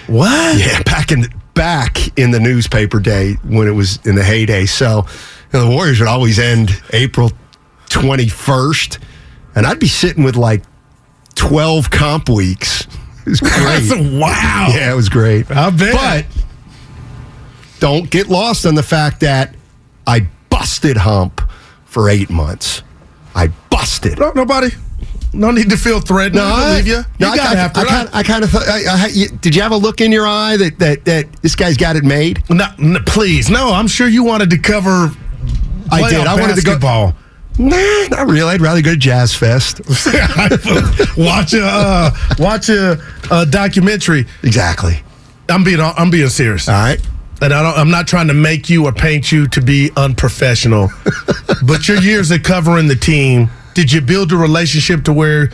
[0.08, 0.58] What?
[0.60, 4.66] Yeah, back in the, back in the newspaper day when it was in the heyday.
[4.66, 5.06] So
[5.54, 7.32] you know, the Warriors would always end April
[7.90, 9.00] twenty first,
[9.56, 10.62] and I'd be sitting with like
[11.36, 12.86] twelve comp weeks.
[13.28, 13.54] It was great.
[13.54, 14.68] That's- wow.
[14.74, 15.52] Yeah, it was great.
[15.52, 15.94] I bet.
[15.94, 16.26] But
[17.80, 19.54] don't get lost on the fact that
[20.06, 21.42] I busted hump
[21.86, 22.82] for eight months.
[23.36, 24.18] I busted.
[24.20, 24.70] No, nobody.
[25.34, 26.40] No need to feel threatened.
[26.40, 27.02] I believe you.
[27.20, 28.68] No, you I, got I, I, I kind of thought.
[28.68, 29.10] I, I,
[29.42, 32.04] did you have a look in your eye that that that this guy's got it
[32.06, 32.42] made?
[32.50, 33.72] No, no, please, no.
[33.72, 35.12] I'm sure you wanted to cover.
[35.92, 36.26] I did.
[36.26, 37.16] I wanted to go- basketball.
[37.58, 38.54] Nah, not really.
[38.54, 39.80] I'd rather go to Jazz Fest.
[41.18, 44.26] watch a uh, watch a, a documentary.
[44.44, 45.02] Exactly.
[45.50, 46.70] I'm being I'm being serious.
[46.70, 47.02] All right.
[47.42, 50.90] And I don't, I'm not trying to make you or paint you to be unprofessional,
[51.68, 55.52] but your years of covering the team, did you build a relationship to where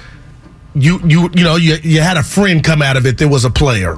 [0.76, 3.44] you you you know you you had a friend come out of it that was
[3.46, 3.98] a player?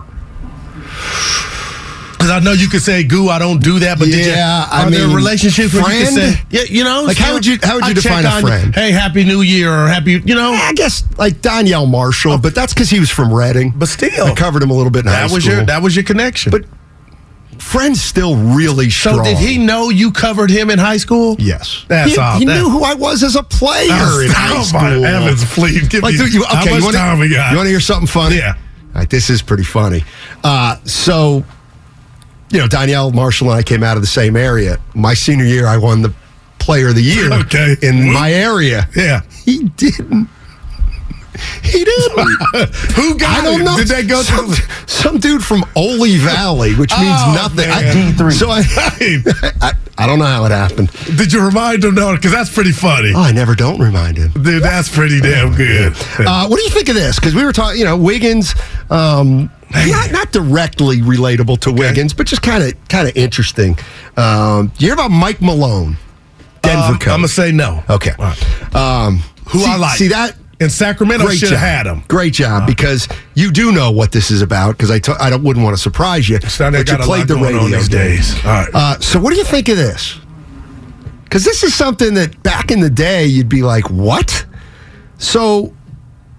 [2.26, 4.68] Because I know you could say, "Goo, I don't do that," but did you, Yeah,
[4.72, 6.18] I are there mean, relationships where you friend?
[6.18, 7.04] can say, "Yeah, you know"?
[7.04, 8.48] Like, how would you- how would you I define a on you.
[8.48, 8.74] friend?
[8.76, 10.52] Hey, Happy New Year or Happy, you know?
[10.54, 13.74] I guess like Donyell Marshall, but that's because he was from Reading.
[13.76, 15.56] But still, I covered him a little bit in high that was school.
[15.58, 16.50] your that was your connection.
[16.50, 16.64] But
[17.60, 19.18] friend's still really strong.
[19.18, 21.36] So did he know you covered him in high school?
[21.38, 22.40] Yes, That's he, all.
[22.40, 24.82] he That- knew who I was as a player Oh, in high oh, school.
[24.82, 27.52] my heavens, please, give me- dude, you, how much you wanna, time we got?
[27.52, 28.38] You want to hear something funny?
[28.38, 28.56] Yeah.
[28.96, 30.04] All right, this is pretty funny.
[30.44, 31.44] Uh, so,
[32.49, 34.77] you know, Donyell Marshall and I came out of the same area.
[34.93, 36.13] My senior year, I won the
[36.60, 37.75] Player of the Year Okay.
[37.81, 38.88] in my area.
[38.95, 39.21] Yeah.
[39.43, 40.29] He didn't.
[41.63, 42.29] He didn't.
[42.95, 43.63] Who got I don't it?
[43.65, 43.75] know.
[43.77, 47.67] Did that go some, to some dude from Oley Valley, which means Oh, nothing.
[47.67, 48.15] man.
[48.25, 48.63] I, so I,
[49.62, 50.91] I, I don't know how it happened.
[51.17, 51.93] Did you remind him?
[51.95, 53.12] No, because that's pretty funny.
[53.13, 54.31] Oh, I never don't remind him.
[54.31, 55.93] Dude, that's pretty damn good.
[56.19, 57.19] Uh, what do you think of this?
[57.19, 58.55] Because we were talking, you know, Wiggins,
[58.89, 63.78] um, not not directly relatable to Wiggins, but just kind of kind of interesting.
[64.17, 65.97] Um, you hear about Mike Malone,
[66.62, 67.08] Denver Um, coach?
[67.10, 67.84] I'm gonna say no.
[67.89, 68.12] Okay.
[68.73, 69.97] Um, Who see, I like.
[69.97, 70.36] See that?
[70.62, 72.01] In Sacramento, should have had him.
[72.08, 74.78] Great job, because you do know what this is about.
[74.78, 76.36] Because I t- I don't, wouldn't want to surprise you.
[76.38, 78.34] Like but you played the radio these days.
[78.45, 78.69] All right.
[78.73, 80.17] Uh, so what do you think of this?
[81.25, 84.45] Because this is something that back in the day you'd be like, what?
[85.17, 85.75] So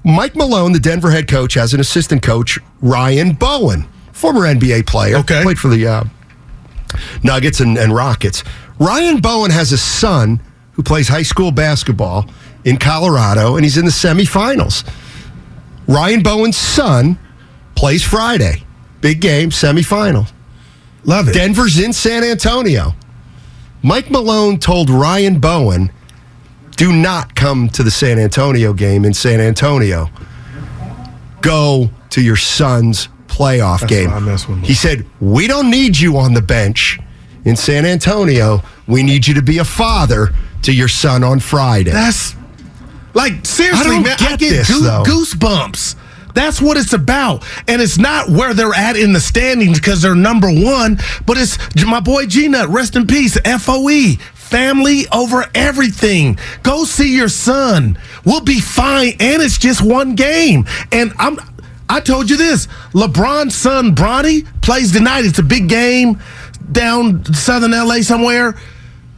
[0.07, 5.17] Mike Malone, the Denver head coach, has an assistant coach, Ryan Bowen, former NBA player.
[5.17, 5.43] Okay.
[5.43, 6.05] Played for the uh,
[7.25, 8.45] Nuggets and, and Rockets.
[8.79, 10.41] Ryan Bowen has a son
[10.75, 12.31] who plays high school basketball
[12.65, 14.89] in Colorado, and he's in the semifinals.
[15.89, 17.19] Ryan Bowen's son
[17.75, 18.63] plays Friday.
[19.01, 20.31] Big game, semifinal.
[21.05, 21.35] Love it.
[21.35, 22.95] Denver's in San Antonio.
[23.83, 25.91] Mike Malone told Ryan Bowen,
[26.77, 30.11] do not come to the San Antonio game in San Antonio.
[31.41, 34.11] Go to your son's playoff That's game.
[34.11, 34.65] why I mess with him.
[34.65, 36.99] He said, We don't need you on the bench
[37.45, 38.63] in San Antonio.
[38.87, 40.31] We need you to be a father
[40.63, 41.91] to your son on Friday.
[41.91, 42.35] That's
[43.15, 44.17] like seriously, I man.
[44.21, 45.97] I get get this, goo- goosebumps.
[46.35, 50.15] That's what it's about, and it's not where they're at in the standings because they're
[50.15, 50.99] number one.
[51.25, 53.39] But it's my boy G Nut, rest in peace.
[53.59, 53.89] Foe,
[54.47, 56.39] family over everything.
[56.63, 57.99] Go see your son.
[58.25, 60.67] We'll be fine, and it's just one game.
[60.93, 61.39] And I'm.
[61.89, 62.67] I told you this.
[62.95, 65.25] LeBron's son Bronny plays tonight.
[65.25, 66.21] It's a big game
[66.73, 68.57] down southern LA somewhere.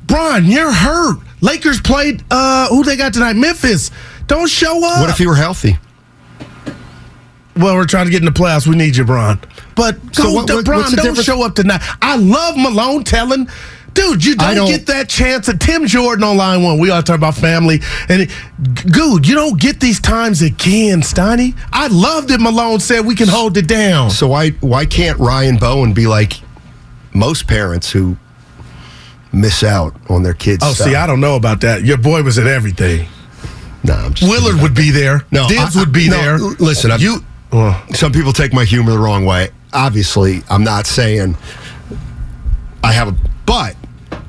[0.07, 1.19] Bron, you're hurt.
[1.41, 3.37] Lakers played uh who they got tonight?
[3.37, 3.91] Memphis.
[4.27, 5.01] Don't show up.
[5.01, 5.79] what if you were healthy?
[7.57, 8.67] well, we're trying to get in the playoffs.
[8.67, 9.41] We need you, Bron.
[9.75, 11.25] But So go, what- what- Bron, don't difference?
[11.25, 11.81] show up tonight.
[12.03, 13.49] I love Malone telling.
[13.99, 15.49] Dude, you don't, don't- get that chance.
[15.49, 17.81] At Tim Jordan on line one, we all talk about family.
[18.09, 18.31] And it,
[18.93, 21.57] Good, you don't get these times again, Steiny.
[21.73, 24.11] I love that Malone said we can hold it down.
[24.11, 26.35] So why why can't Ryan Bowen be like
[27.13, 28.17] most parents who
[29.33, 30.63] miss out on their kids?
[30.65, 31.85] Oh, see, I don't know about that.
[31.85, 33.09] Your boy was at everything.
[33.85, 35.25] no, I'm just Willard would be there.
[35.31, 36.39] No, Dibs I- would be no, there.
[36.39, 37.25] listen, I'm- you.
[37.53, 39.49] Well, Some people take my humor the wrong way.
[39.73, 41.37] Obviously, I'm not saying
[42.85, 43.75] I have a but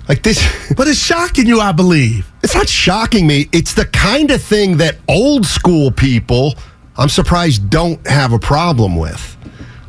[0.09, 0.73] like this.
[0.75, 2.29] but it's shocking you, I believe.
[2.43, 3.47] It's not shocking me.
[3.53, 6.55] It's the kind of thing that old school people,
[6.97, 9.37] I'm surprised, don't have a problem with.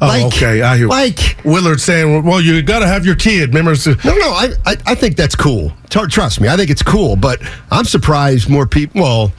[0.03, 0.63] Oh, okay.
[0.63, 0.89] I hear.
[0.89, 4.77] Like, Willard saying, "Well, you got to have your kid." Remember, no, no, I, I,
[4.87, 5.73] I think that's cool.
[5.91, 7.17] Tr- Trust me, I think it's cool.
[7.17, 9.03] But I'm surprised more people.
[9.03, 9.33] Well,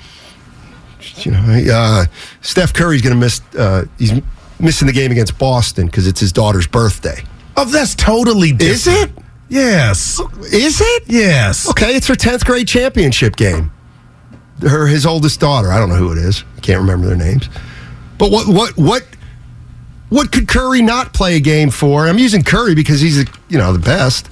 [1.15, 2.05] you know, uh,
[2.41, 3.41] Steph Curry's going to miss.
[3.55, 4.13] Uh, he's
[4.59, 7.23] missing the game against Boston because it's his daughter's birthday.
[7.57, 8.71] oh, that's totally different.
[8.71, 9.11] Is it?
[9.51, 10.19] Yes.
[10.51, 11.03] Is it?
[11.07, 11.69] Yes.
[11.69, 13.71] Okay, it's her tenth grade championship game.
[14.61, 15.69] Her his oldest daughter.
[15.71, 16.43] I don't know who it is.
[16.57, 17.49] I can't remember their names.
[18.17, 19.05] But what what what
[20.09, 22.07] what could Curry not play a game for?
[22.07, 24.29] I'm using Curry because he's the you know the best.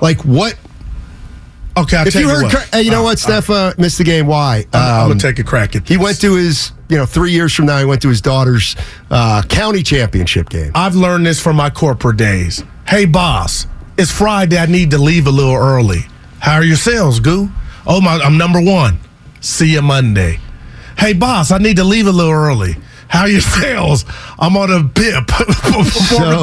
[0.00, 0.56] Like what?
[1.76, 2.50] Okay, I'll if you you, heard.
[2.52, 3.18] Cur- hey, you know Uh, what?
[3.18, 4.26] Steph uh, missed the game.
[4.26, 4.66] Why?
[4.72, 5.88] I'm, I'm Um, gonna take a crack at.
[5.88, 7.78] he went to his you know three years from now.
[7.78, 8.76] He went to his daughter's
[9.10, 10.70] uh, county championship game.
[10.76, 12.62] I've learned this from my corporate days.
[12.86, 13.66] Hey, boss,
[14.00, 14.56] it's Friday.
[14.56, 16.06] I need to leave a little early.
[16.38, 17.50] How are your sales, Goo?
[17.86, 18.98] Oh my, I'm number one.
[19.40, 20.40] See you Monday.
[20.96, 22.76] Hey, boss, I need to leave a little early.
[23.10, 24.04] How are your sales?
[24.38, 25.94] I'm on a PIP, performance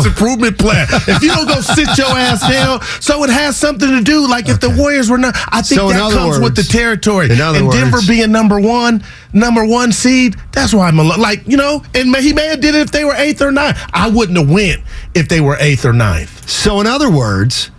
[0.04, 0.86] So- improvement plan.
[1.08, 4.28] If you don't go sit your ass down, so it has something to do.
[4.28, 7.32] Like if the Warriors were not, I think So that comes with the territory.
[7.32, 9.02] in other and Denver words- being number one,
[9.32, 11.84] number one seed, that's why I'm a, like you know.
[11.96, 13.80] And he may have did it if they were eighth or ninth.
[13.94, 14.82] I wouldn't have went
[15.16, 16.50] if they were eighth or ninth.
[16.50, 17.72] So, in other words,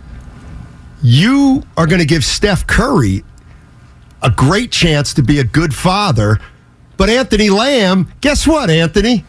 [1.01, 3.23] you are going to give Steph Curry
[4.21, 6.39] a great chance to be a good father.
[6.99, 9.23] But Anthony Lamb, guess what, Anthony?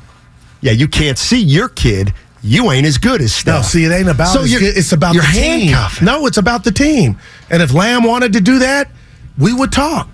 [0.61, 2.13] Yeah, you can't see your kid.
[2.43, 3.55] You ain't as good as Steph.
[3.55, 4.35] No, see, it ain't about.
[4.35, 5.73] So it's, it's about the team.
[6.03, 7.17] No, it's about the team.
[7.49, 8.91] And if Lamb wanted to do that,
[9.39, 10.09] we would talk.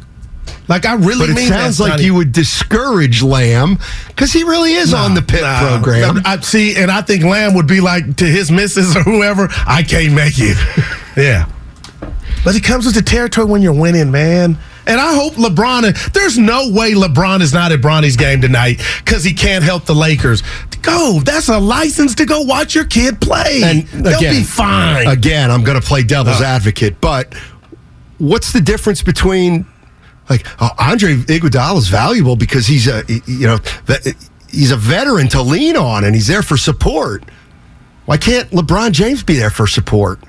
[0.68, 3.78] Like I really But it mean sounds that, like you would discourage Lamb
[4.09, 6.20] because he really is on the pit program.
[6.26, 9.83] I see, and I think Lamb would be like to his missus or whoever, I
[9.83, 10.59] can't make it.
[11.16, 11.49] yeah.
[12.45, 14.59] But it comes with the territory when you're winning, man.
[14.87, 19.24] And I hope LeBron, there's no way LeBron is not at Bronny's game tonight because
[19.24, 20.43] he can't help the Lakers.
[20.82, 21.20] Go.
[21.24, 23.62] That's a license to go watch your kid play.
[23.64, 25.09] And They'll again, be fine.
[25.09, 26.45] Again, I'm going to play devil's Uh.
[26.45, 27.34] advocate, but
[28.18, 29.66] what's the difference between
[30.30, 33.59] like oh, Andre Iguodala is valuable because he's a you know
[34.51, 37.24] he's a veteran to lean on and he's there for support.
[38.07, 40.20] Why can't LeBron James be there for support?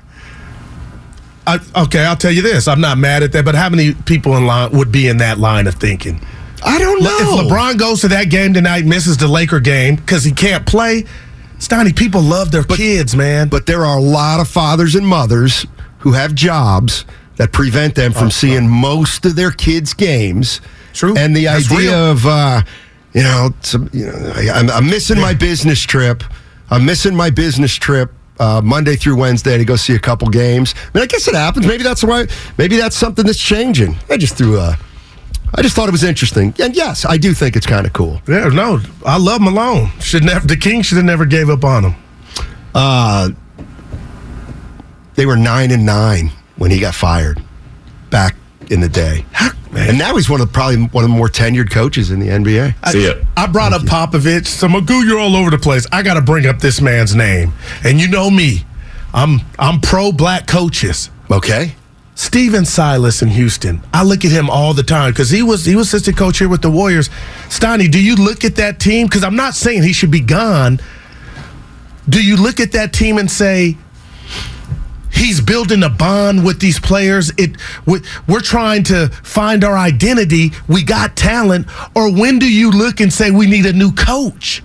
[1.47, 2.67] I, okay, I'll tell you this.
[2.67, 5.39] I'm not mad at that, but how many people in line would be in that
[5.39, 6.19] line of thinking?
[6.63, 7.17] I don't know.
[7.39, 11.05] If LeBron goes to that game tonight, misses the Laker game because he can't play,
[11.59, 13.47] Stoney, people love their kids, man.
[13.47, 15.65] But there are a lot of fathers and mothers
[15.99, 17.05] who have jobs
[17.37, 20.59] that prevent them Oh, from seeing most of their kids' games.
[20.93, 21.15] True.
[21.17, 22.11] And the That's idea real.
[22.11, 22.61] of, uh,
[23.13, 26.23] you know, some, you know I, I'm, I'm missing my business trip.
[26.69, 28.11] I'm missing my business trip.
[28.39, 30.75] Uh, Monday through Wednesday to go see a couple games.
[30.77, 31.65] I mean, I guess it happens.
[31.65, 32.27] Maybe that's why.
[32.57, 33.95] Maybe that's something that's changing.
[34.09, 34.77] I just threw a.
[35.55, 38.21] I just thought it was interesting, and yes, I do think it's kind of cool.
[38.27, 39.89] Yeah, no, I love Malone.
[40.01, 41.95] Should never the King should have never gave up on him.
[42.75, 43.29] Uh,
[45.15, 47.41] they were nine and nine when he got fired
[48.11, 48.35] back
[48.69, 49.25] in the day,
[49.77, 52.27] and now he's one of the, probably one of the more tenured coaches in the
[52.27, 52.75] NBA.
[52.83, 52.91] I,
[53.35, 54.47] I brought up Popovich.
[54.47, 55.85] So Magoo, you're all over the place.
[55.91, 57.53] I got to bring up this man's name,
[57.83, 58.65] and you know me,
[59.13, 61.09] I'm I'm pro black coaches.
[61.29, 61.75] Okay.
[62.15, 63.79] Stephen Silas in Houston.
[63.93, 66.49] I look at him all the time because he was he was assistant coach here
[66.49, 67.11] with the Warriors.
[67.47, 69.05] Stoney, do you look at that team?
[69.05, 70.79] Because I'm not saying he should be gone.
[72.09, 73.77] Do you look at that team and say
[75.17, 77.31] he's building a bond with these players?
[77.37, 80.51] It we- we're trying to find our identity.
[80.67, 84.63] We got talent, or when do you look and say we need a new coach?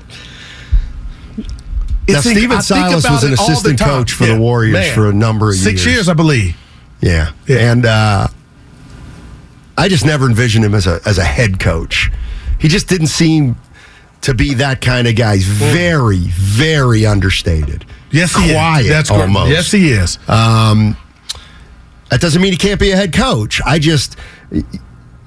[2.09, 4.74] Now, It's Stephen Silas was an it all the assistant coach for Yeah, the Warriors
[4.74, 4.94] man.
[4.94, 5.94] for a number of Six years.
[5.94, 6.57] years, I believe.
[7.00, 7.30] Yeah.
[7.48, 8.26] And uh,
[9.78, 12.11] I just never envisioned him as a as a head coach.
[12.59, 13.57] He just didn't seem
[14.22, 15.36] to be that kind of guy.
[15.36, 17.84] He's very, very understated.
[18.13, 18.89] Yes, he is.
[18.89, 19.51] That's almost.
[19.51, 20.19] Yes, he is.
[20.29, 20.97] Um,
[22.11, 23.61] that doesn't mean he can't be a head coach.
[23.65, 24.17] I just,
[24.51, 24.63] you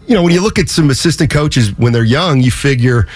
[0.10, 3.08] know, when you look at some assistant coaches when they're young, you figure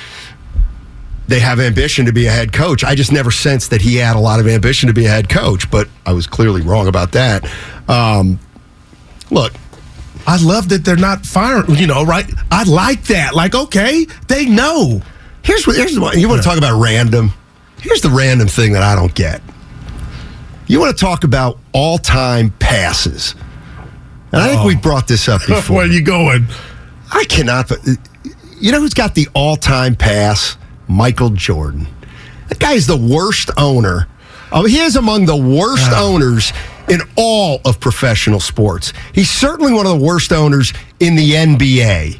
[1.28, 2.84] they have ambition to be a head coach.
[2.84, 5.30] I just never sensed that he had a lot of ambition to be a head
[5.30, 7.48] coach, but I was clearly wrong about that.
[7.88, 8.40] Um,
[9.30, 9.54] look,
[10.26, 11.76] I love that they're not firing.
[11.76, 12.26] You know, right?
[12.50, 13.36] I like that.
[13.36, 15.02] Like, okay, they know.
[15.44, 15.76] Here's what.
[15.76, 17.32] Here's what you want to talk about random.
[17.80, 19.42] Here's the random thing that I don't get.
[20.70, 23.34] You want to talk about all-time passes,
[24.32, 24.68] and I think Oh.
[24.68, 25.78] we brought this up before.
[25.78, 26.46] Where are you going?
[27.12, 27.70] I cannot.
[27.70, 27.80] But
[28.60, 30.58] you know who's got the all-time pass?
[30.88, 31.88] Michael Jordan.
[32.50, 34.08] That guy is the worst owner.
[34.52, 36.04] Oh, he is among the worst ah.
[36.04, 36.54] owners
[36.88, 38.94] in all of professional sports.
[39.14, 42.20] He's certainly one of the worst owners in the NBA.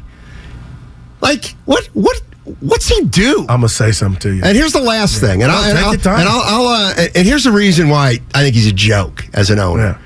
[1.20, 1.86] Like what?
[1.92, 2.20] What?
[2.60, 3.40] What's he do?
[3.48, 4.42] I'm gonna say something to you.
[4.44, 6.94] And here's the last thing, and No, I'll, and take I'll, and I'll, I'll uh,
[7.14, 9.98] and here's the reason why I think he's a joke as an owner.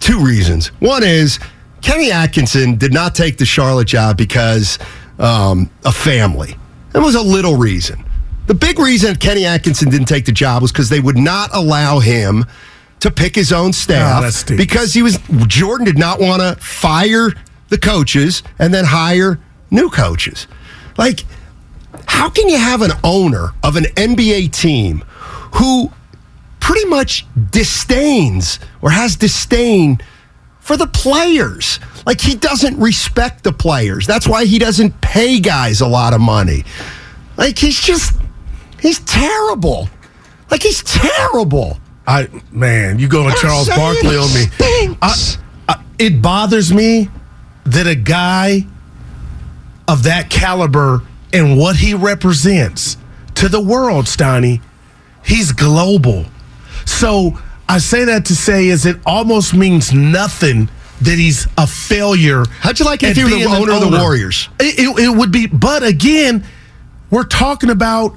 [0.00, 0.68] Two reasons.
[0.80, 1.38] One is
[1.82, 4.78] Kenny Atkinson did not take the Charlotte job because
[5.18, 6.56] um, of family.
[6.92, 8.04] That was a little reason.
[8.46, 11.98] The big reason Kenny Atkinson didn't take the job was because they would not allow
[11.98, 12.44] him
[13.00, 14.62] to pick his own Oh, staff stinks.
[14.62, 17.30] because he was Jordan did not want to fire
[17.68, 19.38] the coaches and then hire
[19.70, 20.46] new coaches.
[20.98, 21.24] Like,
[22.06, 25.04] how can you have an owner of an NBA team
[25.54, 25.90] who
[26.60, 30.00] pretty much disdains or has disdain
[30.60, 31.78] for the players?
[32.04, 34.06] Like, he doesn't respect the players.
[34.06, 36.64] That's why he doesn't pay guys a lot of money.
[37.36, 38.14] Like, he's just,
[38.80, 39.88] he's terrible.
[40.50, 41.78] Like, he's terrible.
[42.06, 44.96] I man, you going Charles Barkley on me?
[45.02, 45.36] I,
[45.68, 47.10] I, it bothers me
[47.64, 48.66] that a guy
[49.88, 52.96] of that caliber and what he represents
[53.34, 54.60] to the world, Steiny,
[55.24, 56.26] he's global.
[56.84, 60.68] So I say that to say is it almost means nothing
[61.02, 62.44] that he's a failure.
[62.60, 64.48] How'd you like it if he were the an owner of the Warriors?
[64.58, 66.44] It, it, it would be, but again,
[67.10, 68.16] we're talking about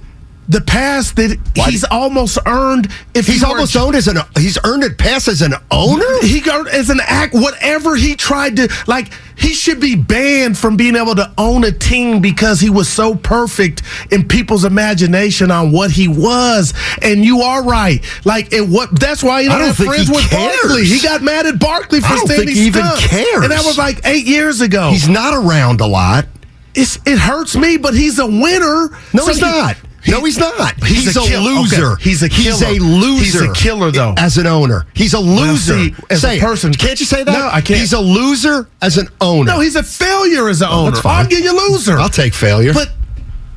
[0.51, 2.87] the pass that he's almost earned.
[3.13, 6.05] If He's he almost owned as an, he's earned it pass as an owner?
[6.21, 10.77] he got as an act whatever he tried to like he should be banned from
[10.77, 13.81] being able to own a team because he was so perfect
[14.11, 16.73] in people's imagination on what he was.
[17.01, 18.03] And you are right.
[18.25, 18.99] Like, it, what?
[18.99, 20.57] That's why he I don't don't have think friends he with cares.
[20.61, 20.85] Barkley.
[20.85, 22.99] He got mad at Barkley for I don't standing think he even stuck.
[22.99, 23.43] cares.
[23.43, 24.89] And that was like eight years ago.
[24.91, 26.27] He's not around a lot.
[26.75, 28.89] It's, it hurts me, but he's a winner.
[29.13, 29.75] No, So he's he- not.
[30.07, 30.75] No, he's not.
[30.83, 31.91] He's He's, a a, kill- loser.
[31.93, 33.23] okay, he's a He's a loser.
[33.23, 34.13] He's a killer, though.
[34.17, 35.73] As an owner, he's a loser.
[35.75, 36.41] see, as say a it.
[36.41, 37.31] person- can't you say that?
[37.31, 37.79] No, I can't.
[37.79, 39.51] He's a loser as an owner.
[39.53, 40.91] No, he's a failure as an Oh, owner.
[40.91, 41.23] that's fine.
[41.25, 41.97] I'll give you loser.
[41.99, 42.73] I'll take failure.
[42.73, 42.89] But,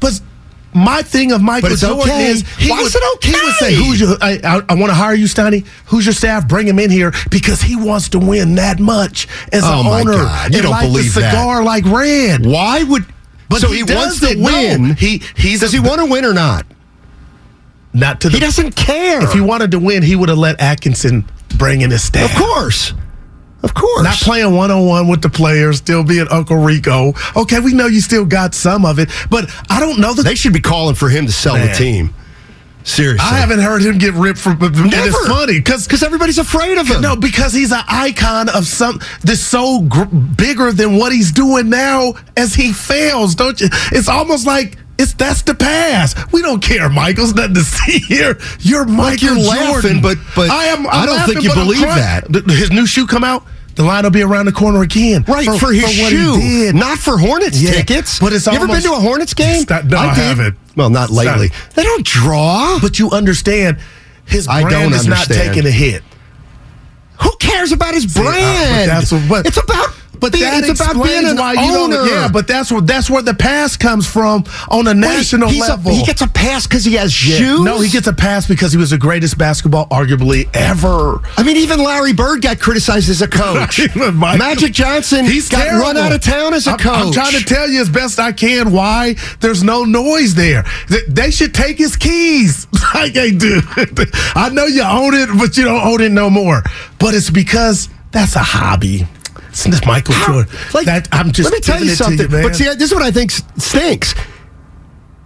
[0.01, 0.21] but
[0.77, 2.27] my thing of Michael Jordan okay.
[2.31, 3.31] is he Why would, is it okay?
[3.31, 4.17] He would say, "Who's your?
[4.21, 5.65] I, I, I want to hire you, Steiny.
[5.87, 6.49] Who's your staff?
[6.49, 10.01] Bring him in here because he wants to win that much as Oh, an my
[10.01, 10.13] owner.
[10.15, 10.51] God.
[10.51, 11.31] You and don't like believe the that.
[11.31, 12.45] cigar like red.
[12.45, 13.05] Why would?
[13.49, 14.35] But so he he, wants to.
[14.35, 14.95] No, win.
[14.97, 16.67] he he's Does a- he want to win or not?
[17.93, 18.35] Not to the.
[18.35, 19.23] He doesn't care.
[19.23, 21.25] If he wanted to win, he would have let Atkinson
[21.57, 22.31] bring in his staff.
[22.33, 22.93] of course,
[23.63, 24.03] of course.
[24.03, 27.13] Not playing one on one with the players, still being Uncle Rico.
[27.37, 30.35] Okay, we know you still got some of it, but I don't know that They
[30.35, 31.69] should be calling for him to sell Man.
[31.69, 32.15] the team.
[32.85, 34.59] Seriously, I haven't heard him get ripped from.
[34.59, 34.77] Never.
[34.83, 37.01] And it's funny because because everybody's afraid of him.
[37.01, 41.71] no, because he's an icon of some that's so gr- bigger than what he's doing
[41.71, 43.35] now as he fails.
[43.35, 43.69] Don't you?
[43.93, 44.77] It's almost like.
[44.97, 46.31] It's that's the past.
[46.33, 48.39] We don't care, Michael's nothing to see here.
[48.61, 49.73] You're Michael you're Jordan.
[49.73, 50.87] laughing, but- but I am.
[50.87, 52.29] I I'm don't laughing, think you believe that.
[52.49, 53.45] His new shoe come out.
[53.75, 55.25] The line will be around the corner again.
[55.27, 56.75] Right for, his what he shoe, did.
[56.77, 58.21] not for Hornets Yeah, tickets.
[58.21, 59.65] but it's you ever been to a Hornets game?
[59.69, 60.23] Not- no, I did.
[60.23, 60.57] haven't.
[60.77, 61.53] Well, not It's not- lately.
[61.75, 62.79] They don't draw.
[62.81, 63.79] But you understand,
[64.27, 66.03] his I brand don't is not taking a hit.
[67.23, 68.91] Who cares about his uh, but brand?
[68.91, 69.91] that's what- but- it's about.
[70.21, 72.05] But being, that it's about being an why you owner.
[72.07, 75.65] Yeah, but that's where that's where the pass comes from on a Wait, national he's
[75.67, 75.93] a- level.
[75.95, 77.37] he gets a pass because he has Yeah.
[77.39, 77.61] shoes.
[77.61, 81.21] No, he gets a pass because he was the greatest basketball, arguably ever.
[81.37, 83.81] I mean, even Larry Bird got criticized as a coach.
[84.15, 85.81] Magic Johnson He's got terrible.
[85.87, 87.07] run out of town as a I'm, coach.
[87.07, 90.65] I'm trying to tell you as best I can why there's no noise there.
[90.89, 93.61] Th- They should take his keys like they do.
[94.35, 96.63] I know you own it, but you don't own it no more.
[96.99, 99.07] But it's because that's a hobby.
[99.55, 100.53] It's just Michael Jordan.
[100.75, 102.29] Like, that, I'm just let me tell you something.
[102.29, 102.43] man.
[102.43, 104.13] but see, this is what I think stinks.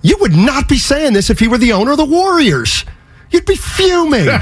[0.02, 2.84] You would not be saying this if he were the owner of the Warriors.
[3.30, 4.28] You'd be fuming.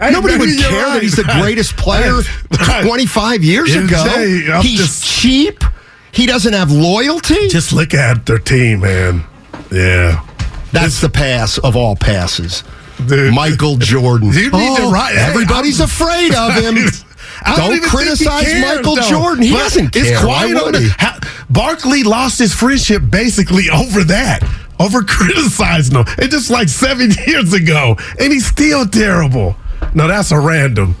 [0.00, 0.94] Hey, Nobody would care right.
[0.94, 2.22] that he's the greatest player
[2.52, 4.60] Hey, 25 years ago.
[4.62, 5.64] He's just- cheap.
[6.12, 7.48] He doesn't have loyalty.
[7.48, 9.24] Just look at their team, man.
[9.72, 10.24] Yeah.
[10.72, 12.62] That's the pass of all passes.
[13.06, 13.34] Dude.
[13.34, 14.28] Michael Jordan.
[14.32, 16.76] You need to oh, write- hey, everybody's I'm- afraid of him.
[17.44, 19.02] I Don't he criticize cares, Michael though.
[19.02, 19.42] Jordan.
[19.44, 20.16] He But doesn't care.
[20.16, 20.88] Why quiet on would the, he?
[20.98, 21.18] how,
[21.50, 24.42] Barkley lost his friendship basically over that,
[24.80, 26.04] over criticizing him.
[26.18, 29.56] It's just like seven years ago, and he's still terrible.
[29.94, 30.96] No, that's a random.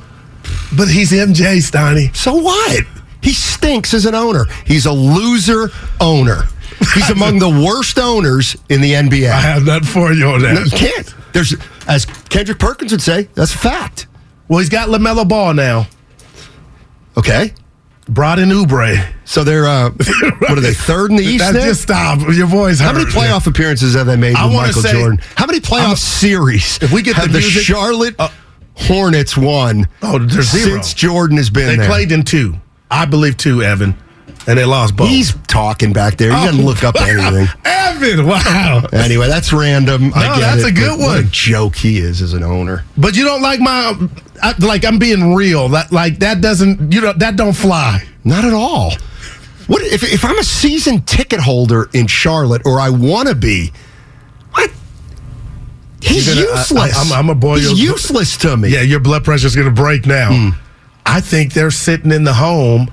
[0.76, 2.14] But he's MJ Steiny.
[2.14, 2.84] So what?
[3.22, 4.46] He stinks as an owner.
[4.64, 5.70] He's a loser
[6.00, 6.42] owner.
[6.94, 9.28] He's among the worst owners in the NBA.
[9.30, 10.54] I have that for you on that.
[10.54, 11.14] No, you can't.
[11.32, 11.54] There's,
[11.88, 14.06] as Kendrick Perkins would say, that's a fact.
[14.46, 15.88] Well, he's got LaMelo Ball now.
[17.18, 17.52] Okay.
[18.08, 19.12] Brought in Oubre.
[19.26, 19.90] So they're uh,
[20.38, 21.40] what are they third in the East?
[21.44, 21.64] That now?
[21.66, 22.20] just stop.
[22.32, 25.20] Your voice How many playoff appearances have they made I with Michael say- Jordan?
[25.36, 28.30] How many playoff I'm- series If we get have the the, Charlotte Uh,
[28.76, 30.76] Hornets won Oh, there's zero.
[30.76, 31.72] since Jordan has been there.
[31.72, 31.88] They there?
[31.88, 32.56] played in two.
[32.90, 33.94] I believe two, Evan.
[34.48, 35.08] And they lost both.
[35.08, 36.30] He's talking back there.
[36.34, 37.04] He doesn't Oh, look up wow.
[37.06, 37.46] anything.
[37.66, 38.82] Evan, wow.
[38.92, 40.10] Anyway, that's random.
[40.14, 41.30] I No, that's it, a good but What a one.
[41.30, 42.82] joke he is as an owner.
[42.96, 43.94] But you don't like my
[44.42, 45.68] I, like I'm being real.
[45.68, 48.02] That like that doesn't you know that don't fly.
[48.24, 48.92] Not at all.
[49.66, 53.70] What if, if I'm a season ticket holder in Charlotte, or I want to be?
[54.52, 54.70] What?
[56.00, 56.96] He's gonna- useless.
[56.96, 57.58] I, am I'm a boy.
[57.58, 58.70] He's useless to me.
[58.70, 60.32] Yeah, your blood pressure's going to break now.
[60.32, 60.48] Hmm.
[61.04, 62.90] I think they're sitting in the home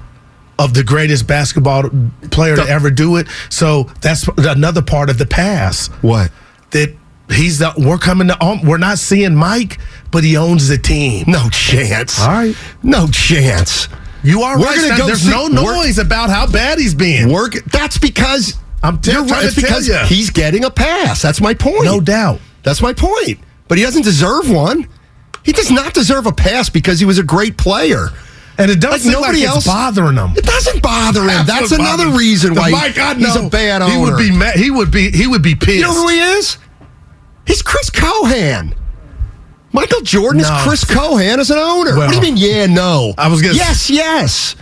[0.58, 1.90] of the greatest basketball
[2.32, 3.28] player to ever do it.
[3.50, 6.32] So that's another part of the pass What?
[6.72, 6.96] that
[7.30, 9.80] he's the, we're coming to um, we're not seeing Mike,
[10.12, 11.26] but he owns the team.
[11.28, 12.20] No chance.
[12.22, 12.56] All right.
[12.84, 13.88] No chance.
[14.24, 14.78] You are We're right.
[14.90, 17.30] gonna go There's see- no noise about how bad he's been.
[17.32, 17.54] Work.
[17.66, 19.46] That's because I'm t- you're right.
[19.46, 21.22] It's because he's getting a pass.
[21.22, 21.84] That's my point.
[21.86, 22.40] No doubt.
[22.64, 23.40] That's my point.
[23.68, 24.88] But he doesn't deserve one.
[25.44, 28.10] He does not deserve a pass because he was a great player.
[28.58, 30.32] And it doesn't Like nobody like else- bothering him.
[30.38, 31.46] It doesn't bother him.
[31.46, 33.94] That's, what another bothers- reason why Mike, I he's know, a bad owner.
[33.94, 34.56] He would be mad.
[34.56, 35.12] He would be.
[35.12, 35.78] He would be pissed.
[35.78, 36.58] You know who he is?
[37.46, 38.74] He's Chris Cohan.
[39.74, 40.56] Michael Jordan No.
[40.56, 41.98] is Chris Cohan as an owner.
[41.98, 42.38] Well, what do you mean?
[42.38, 43.14] Yeah, no.
[43.18, 44.56] I was gonna- Yes, yes.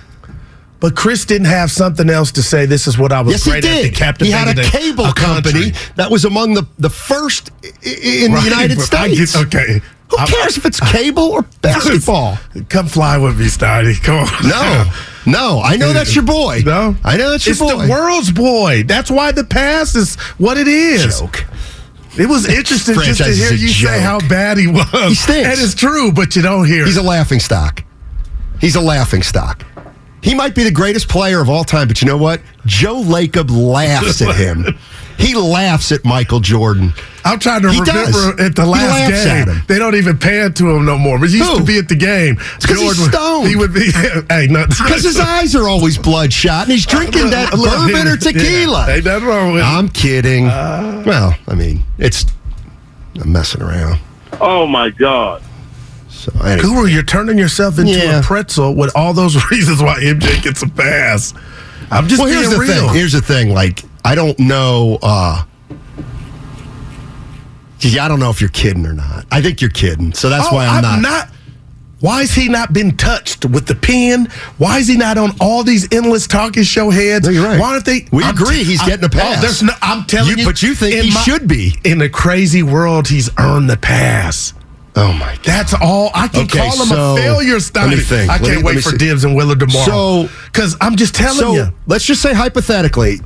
[0.80, 2.66] But Chris didn't have something else to say.
[2.66, 3.70] This is what I was Yes, he great at.
[3.84, 3.86] did.
[3.86, 7.52] The captain He had a cable company that was among the, the first
[7.84, 9.34] in the United States.
[9.36, 9.82] okay.
[10.20, 12.38] Who cares if it's cable or basketball?
[12.70, 14.02] Come fly with me, Steiny.
[14.02, 14.48] Come on.
[14.48, 14.92] No.
[15.26, 16.62] No, I know that's your boy.
[16.66, 17.72] No, I know that's your it's boy.
[17.72, 18.84] It's the world's boy.
[18.84, 21.20] That's why the past is what it is.
[21.20, 21.46] Joke.
[22.18, 24.90] It was interesting just to hear you say how bad he was.
[24.92, 25.50] He stinks.
[25.50, 27.84] And it's true, but you don't hear He's a laughing stock.
[28.60, 29.66] He's a laughing stock.
[30.22, 32.42] He might be the greatest player of all time, but you know what?
[32.66, 34.78] Joe Lacob laughs at him.
[35.18, 36.94] He laughs at Michael Jordan.
[37.26, 38.40] I'm trying to He remember does.
[38.42, 39.56] at the last laughs at game.
[39.56, 39.64] him.
[39.68, 41.18] They don't even pan to him no more.
[41.20, 41.58] But he used Who?
[41.60, 42.38] to be at the game.
[42.56, 43.48] It's 'cause he's would- stoned.
[43.48, 43.92] He would be.
[44.30, 48.16] hey, not Because his eyes are always bloodshot and he's drinking that bourbon or yeah,
[48.18, 48.90] tequila.
[48.90, 49.64] ain't nothing wrong with.
[49.64, 50.48] I'm kidding.
[50.48, 52.26] Uh, well, I mean, it's
[53.22, 54.00] I'm messing around.
[54.42, 55.42] Oh my God.
[56.10, 56.60] So anyway.
[56.62, 58.20] Guru, you're turning yourself into Yeah.
[58.20, 61.34] a pretzel with all those reasons why MJ gets a pass.
[61.92, 62.88] I'm just well, here's the real.
[62.88, 62.94] thing.
[62.96, 63.54] Here's the thing.
[63.54, 65.00] Like, I don't know.
[65.02, 65.44] uh
[67.80, 69.26] yeah, I don't know if you're kidding or not.
[69.30, 70.14] I think you're kidding.
[70.14, 71.30] So that's Oh, why I'm, not.
[72.00, 74.28] Why has he not been touched with the pen?
[74.58, 77.28] Why is he not on all these endless talking show heads?
[77.28, 77.60] No, right.
[77.60, 78.08] Why aren't they?
[78.12, 79.38] We I'm agree he's I- getting a pass.
[79.38, 81.76] Oh, there's no, I'm telling You- you, but you think in he should be.
[81.84, 84.54] In the crazy world, he's earned the pass.
[84.96, 85.40] Oh my god.
[85.44, 86.10] That's all.
[86.14, 87.60] I can Okay, call him so, a failure,
[88.02, 88.30] think.
[88.32, 88.98] I can't me- wait for see.
[88.98, 89.86] Dibs and Willard tomorrow.
[89.86, 93.20] So- because I'm just telling So you, let's just say hypothetically,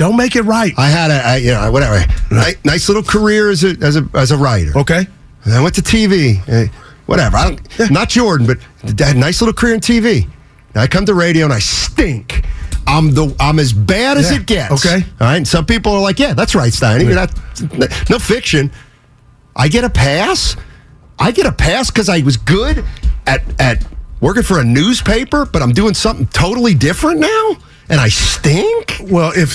[0.00, 0.72] don't make it right.
[0.78, 4.08] I had a I, you know whatever ni- nice little career as a as a
[4.14, 4.72] as a writer.
[4.78, 5.06] okay.
[5.44, 6.40] And I went to TV.
[6.48, 6.68] eh,
[7.06, 7.36] whatever.
[7.36, 10.28] I don't, not Jordan, but I had a nice little career in TV.
[10.74, 12.44] Now I come to radio and I stink.
[12.86, 14.72] I'm the I'm as bad as Yeah, it gets.
[14.84, 15.04] okay.
[15.20, 15.36] All right.
[15.36, 17.04] And some people are like, yeah, that's right, Steiny.
[17.04, 17.30] You're not
[18.10, 18.70] no fiction.
[19.54, 20.56] I get a pass.
[21.18, 22.84] I get a pass because I was good
[23.26, 23.84] at at
[24.20, 27.56] working for a newspaper, but I'm doing something totally different now,
[27.90, 28.96] and I stink.
[29.02, 29.54] Well, if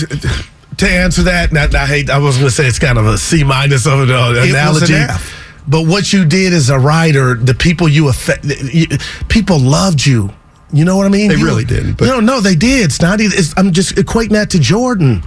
[0.78, 2.10] to answer that, now, I hate.
[2.10, 4.50] I was going to say it's kind of a C minus of an uh, was
[4.50, 4.94] analogy.
[4.94, 5.10] an.
[5.68, 8.86] But what you did as a writer, the people you affect, you,
[9.30, 10.30] people loved you.
[10.72, 11.30] You know what I mean?
[11.30, 12.86] They You- really didn't, but- no, no, they did.
[12.86, 13.20] It's not.
[13.22, 15.24] It's, I'm just equating that to Jordan.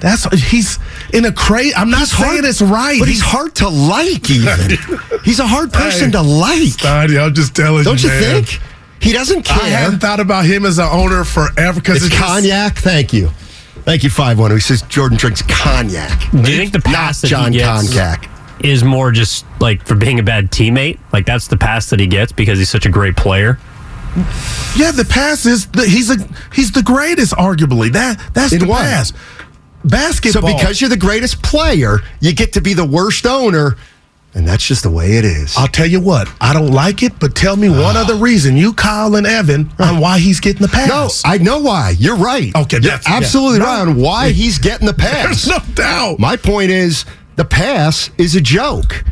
[0.00, 0.78] That's he's
[1.14, 1.74] in a crazy.
[1.74, 4.28] I'm not saying hard- it's right, but he's hard to like.
[4.30, 4.76] Even
[5.24, 6.84] he's a hard person to like.
[6.84, 8.60] I'm just telling Don't you, you think?
[9.00, 9.56] He doesn't care.
[9.56, 9.78] I care.
[9.78, 12.76] hadn't thought about him as an owner forever because it's cognac.
[12.78, 13.28] Thank you.
[13.84, 14.50] Thank you, 5 1.
[14.50, 16.30] He says Jordan drinks cognac.
[16.32, 18.28] Do you think the pass Not that John he gets Cognac.
[18.64, 20.98] is more just like for being a bad teammate?
[21.12, 23.58] Like that's the pass that he gets because he's such a great player.
[24.76, 26.16] Yeah, the pass is the, he's a
[26.54, 27.92] he's the greatest, arguably.
[27.92, 28.82] That that's In the what?
[28.82, 29.12] pass.
[29.88, 33.76] So because you're the greatest player, you get to be the worst owner,
[34.36, 35.56] and that's just the way it is.
[35.56, 38.02] I'll tell you what, I don't like it, but tell me one ah.
[38.02, 41.24] other reason, you, Kyle, and Evan, on why he's getting the pass.
[41.24, 41.30] no.
[41.30, 41.94] I know why.
[41.98, 42.54] You're right.
[42.54, 43.16] Okay, You're that's- yeah.
[43.16, 43.64] absolutely No.
[43.64, 45.46] right on why he's getting the pass.
[45.46, 46.18] There's no doubt.
[46.18, 47.06] My point is
[47.36, 49.04] the pass is a joke.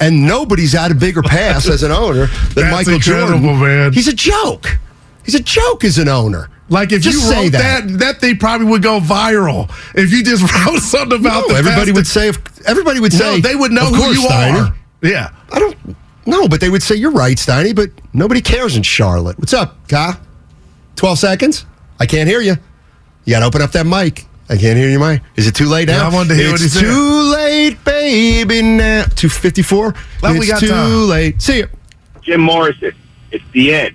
[0.00, 3.42] And nobody's had a bigger pass as an owner than Michael Jordan.
[3.60, 3.92] man.
[3.92, 4.78] He's a joke.
[5.24, 6.50] He's a joke as an owner.
[6.70, 7.86] Like if Just you say wrote that.
[7.88, 7.98] that.
[7.98, 9.70] that, thing probably would go viral.
[9.94, 12.28] If you just wrote something about No, the everybody pass would say.
[12.28, 14.76] If, everybody would No, say they would know "Of who you Steiny." are.
[15.02, 15.30] Yeah.
[15.52, 15.76] I don't.
[16.26, 17.74] No, but they would say you're right, Steiny.
[17.76, 19.38] But nobody cares in Charlotte.
[19.38, 20.18] What's up, Ka?
[20.96, 21.66] Twelve seconds.
[22.00, 22.56] I can't hear you.
[23.26, 24.26] You got to open up that mic.
[24.48, 25.22] I can't hear you, Mike.
[25.36, 26.02] Is it too late now?
[26.02, 26.80] Yeah, I wanted to hear it's what he said.
[26.82, 28.60] too late, baby.
[28.62, 29.94] Now two fifty four.
[30.22, 31.08] Well, It's we got too time.
[31.08, 31.40] late.
[31.42, 31.68] See you.
[32.22, 32.92] Jim Morrison.
[33.32, 33.94] It's the end.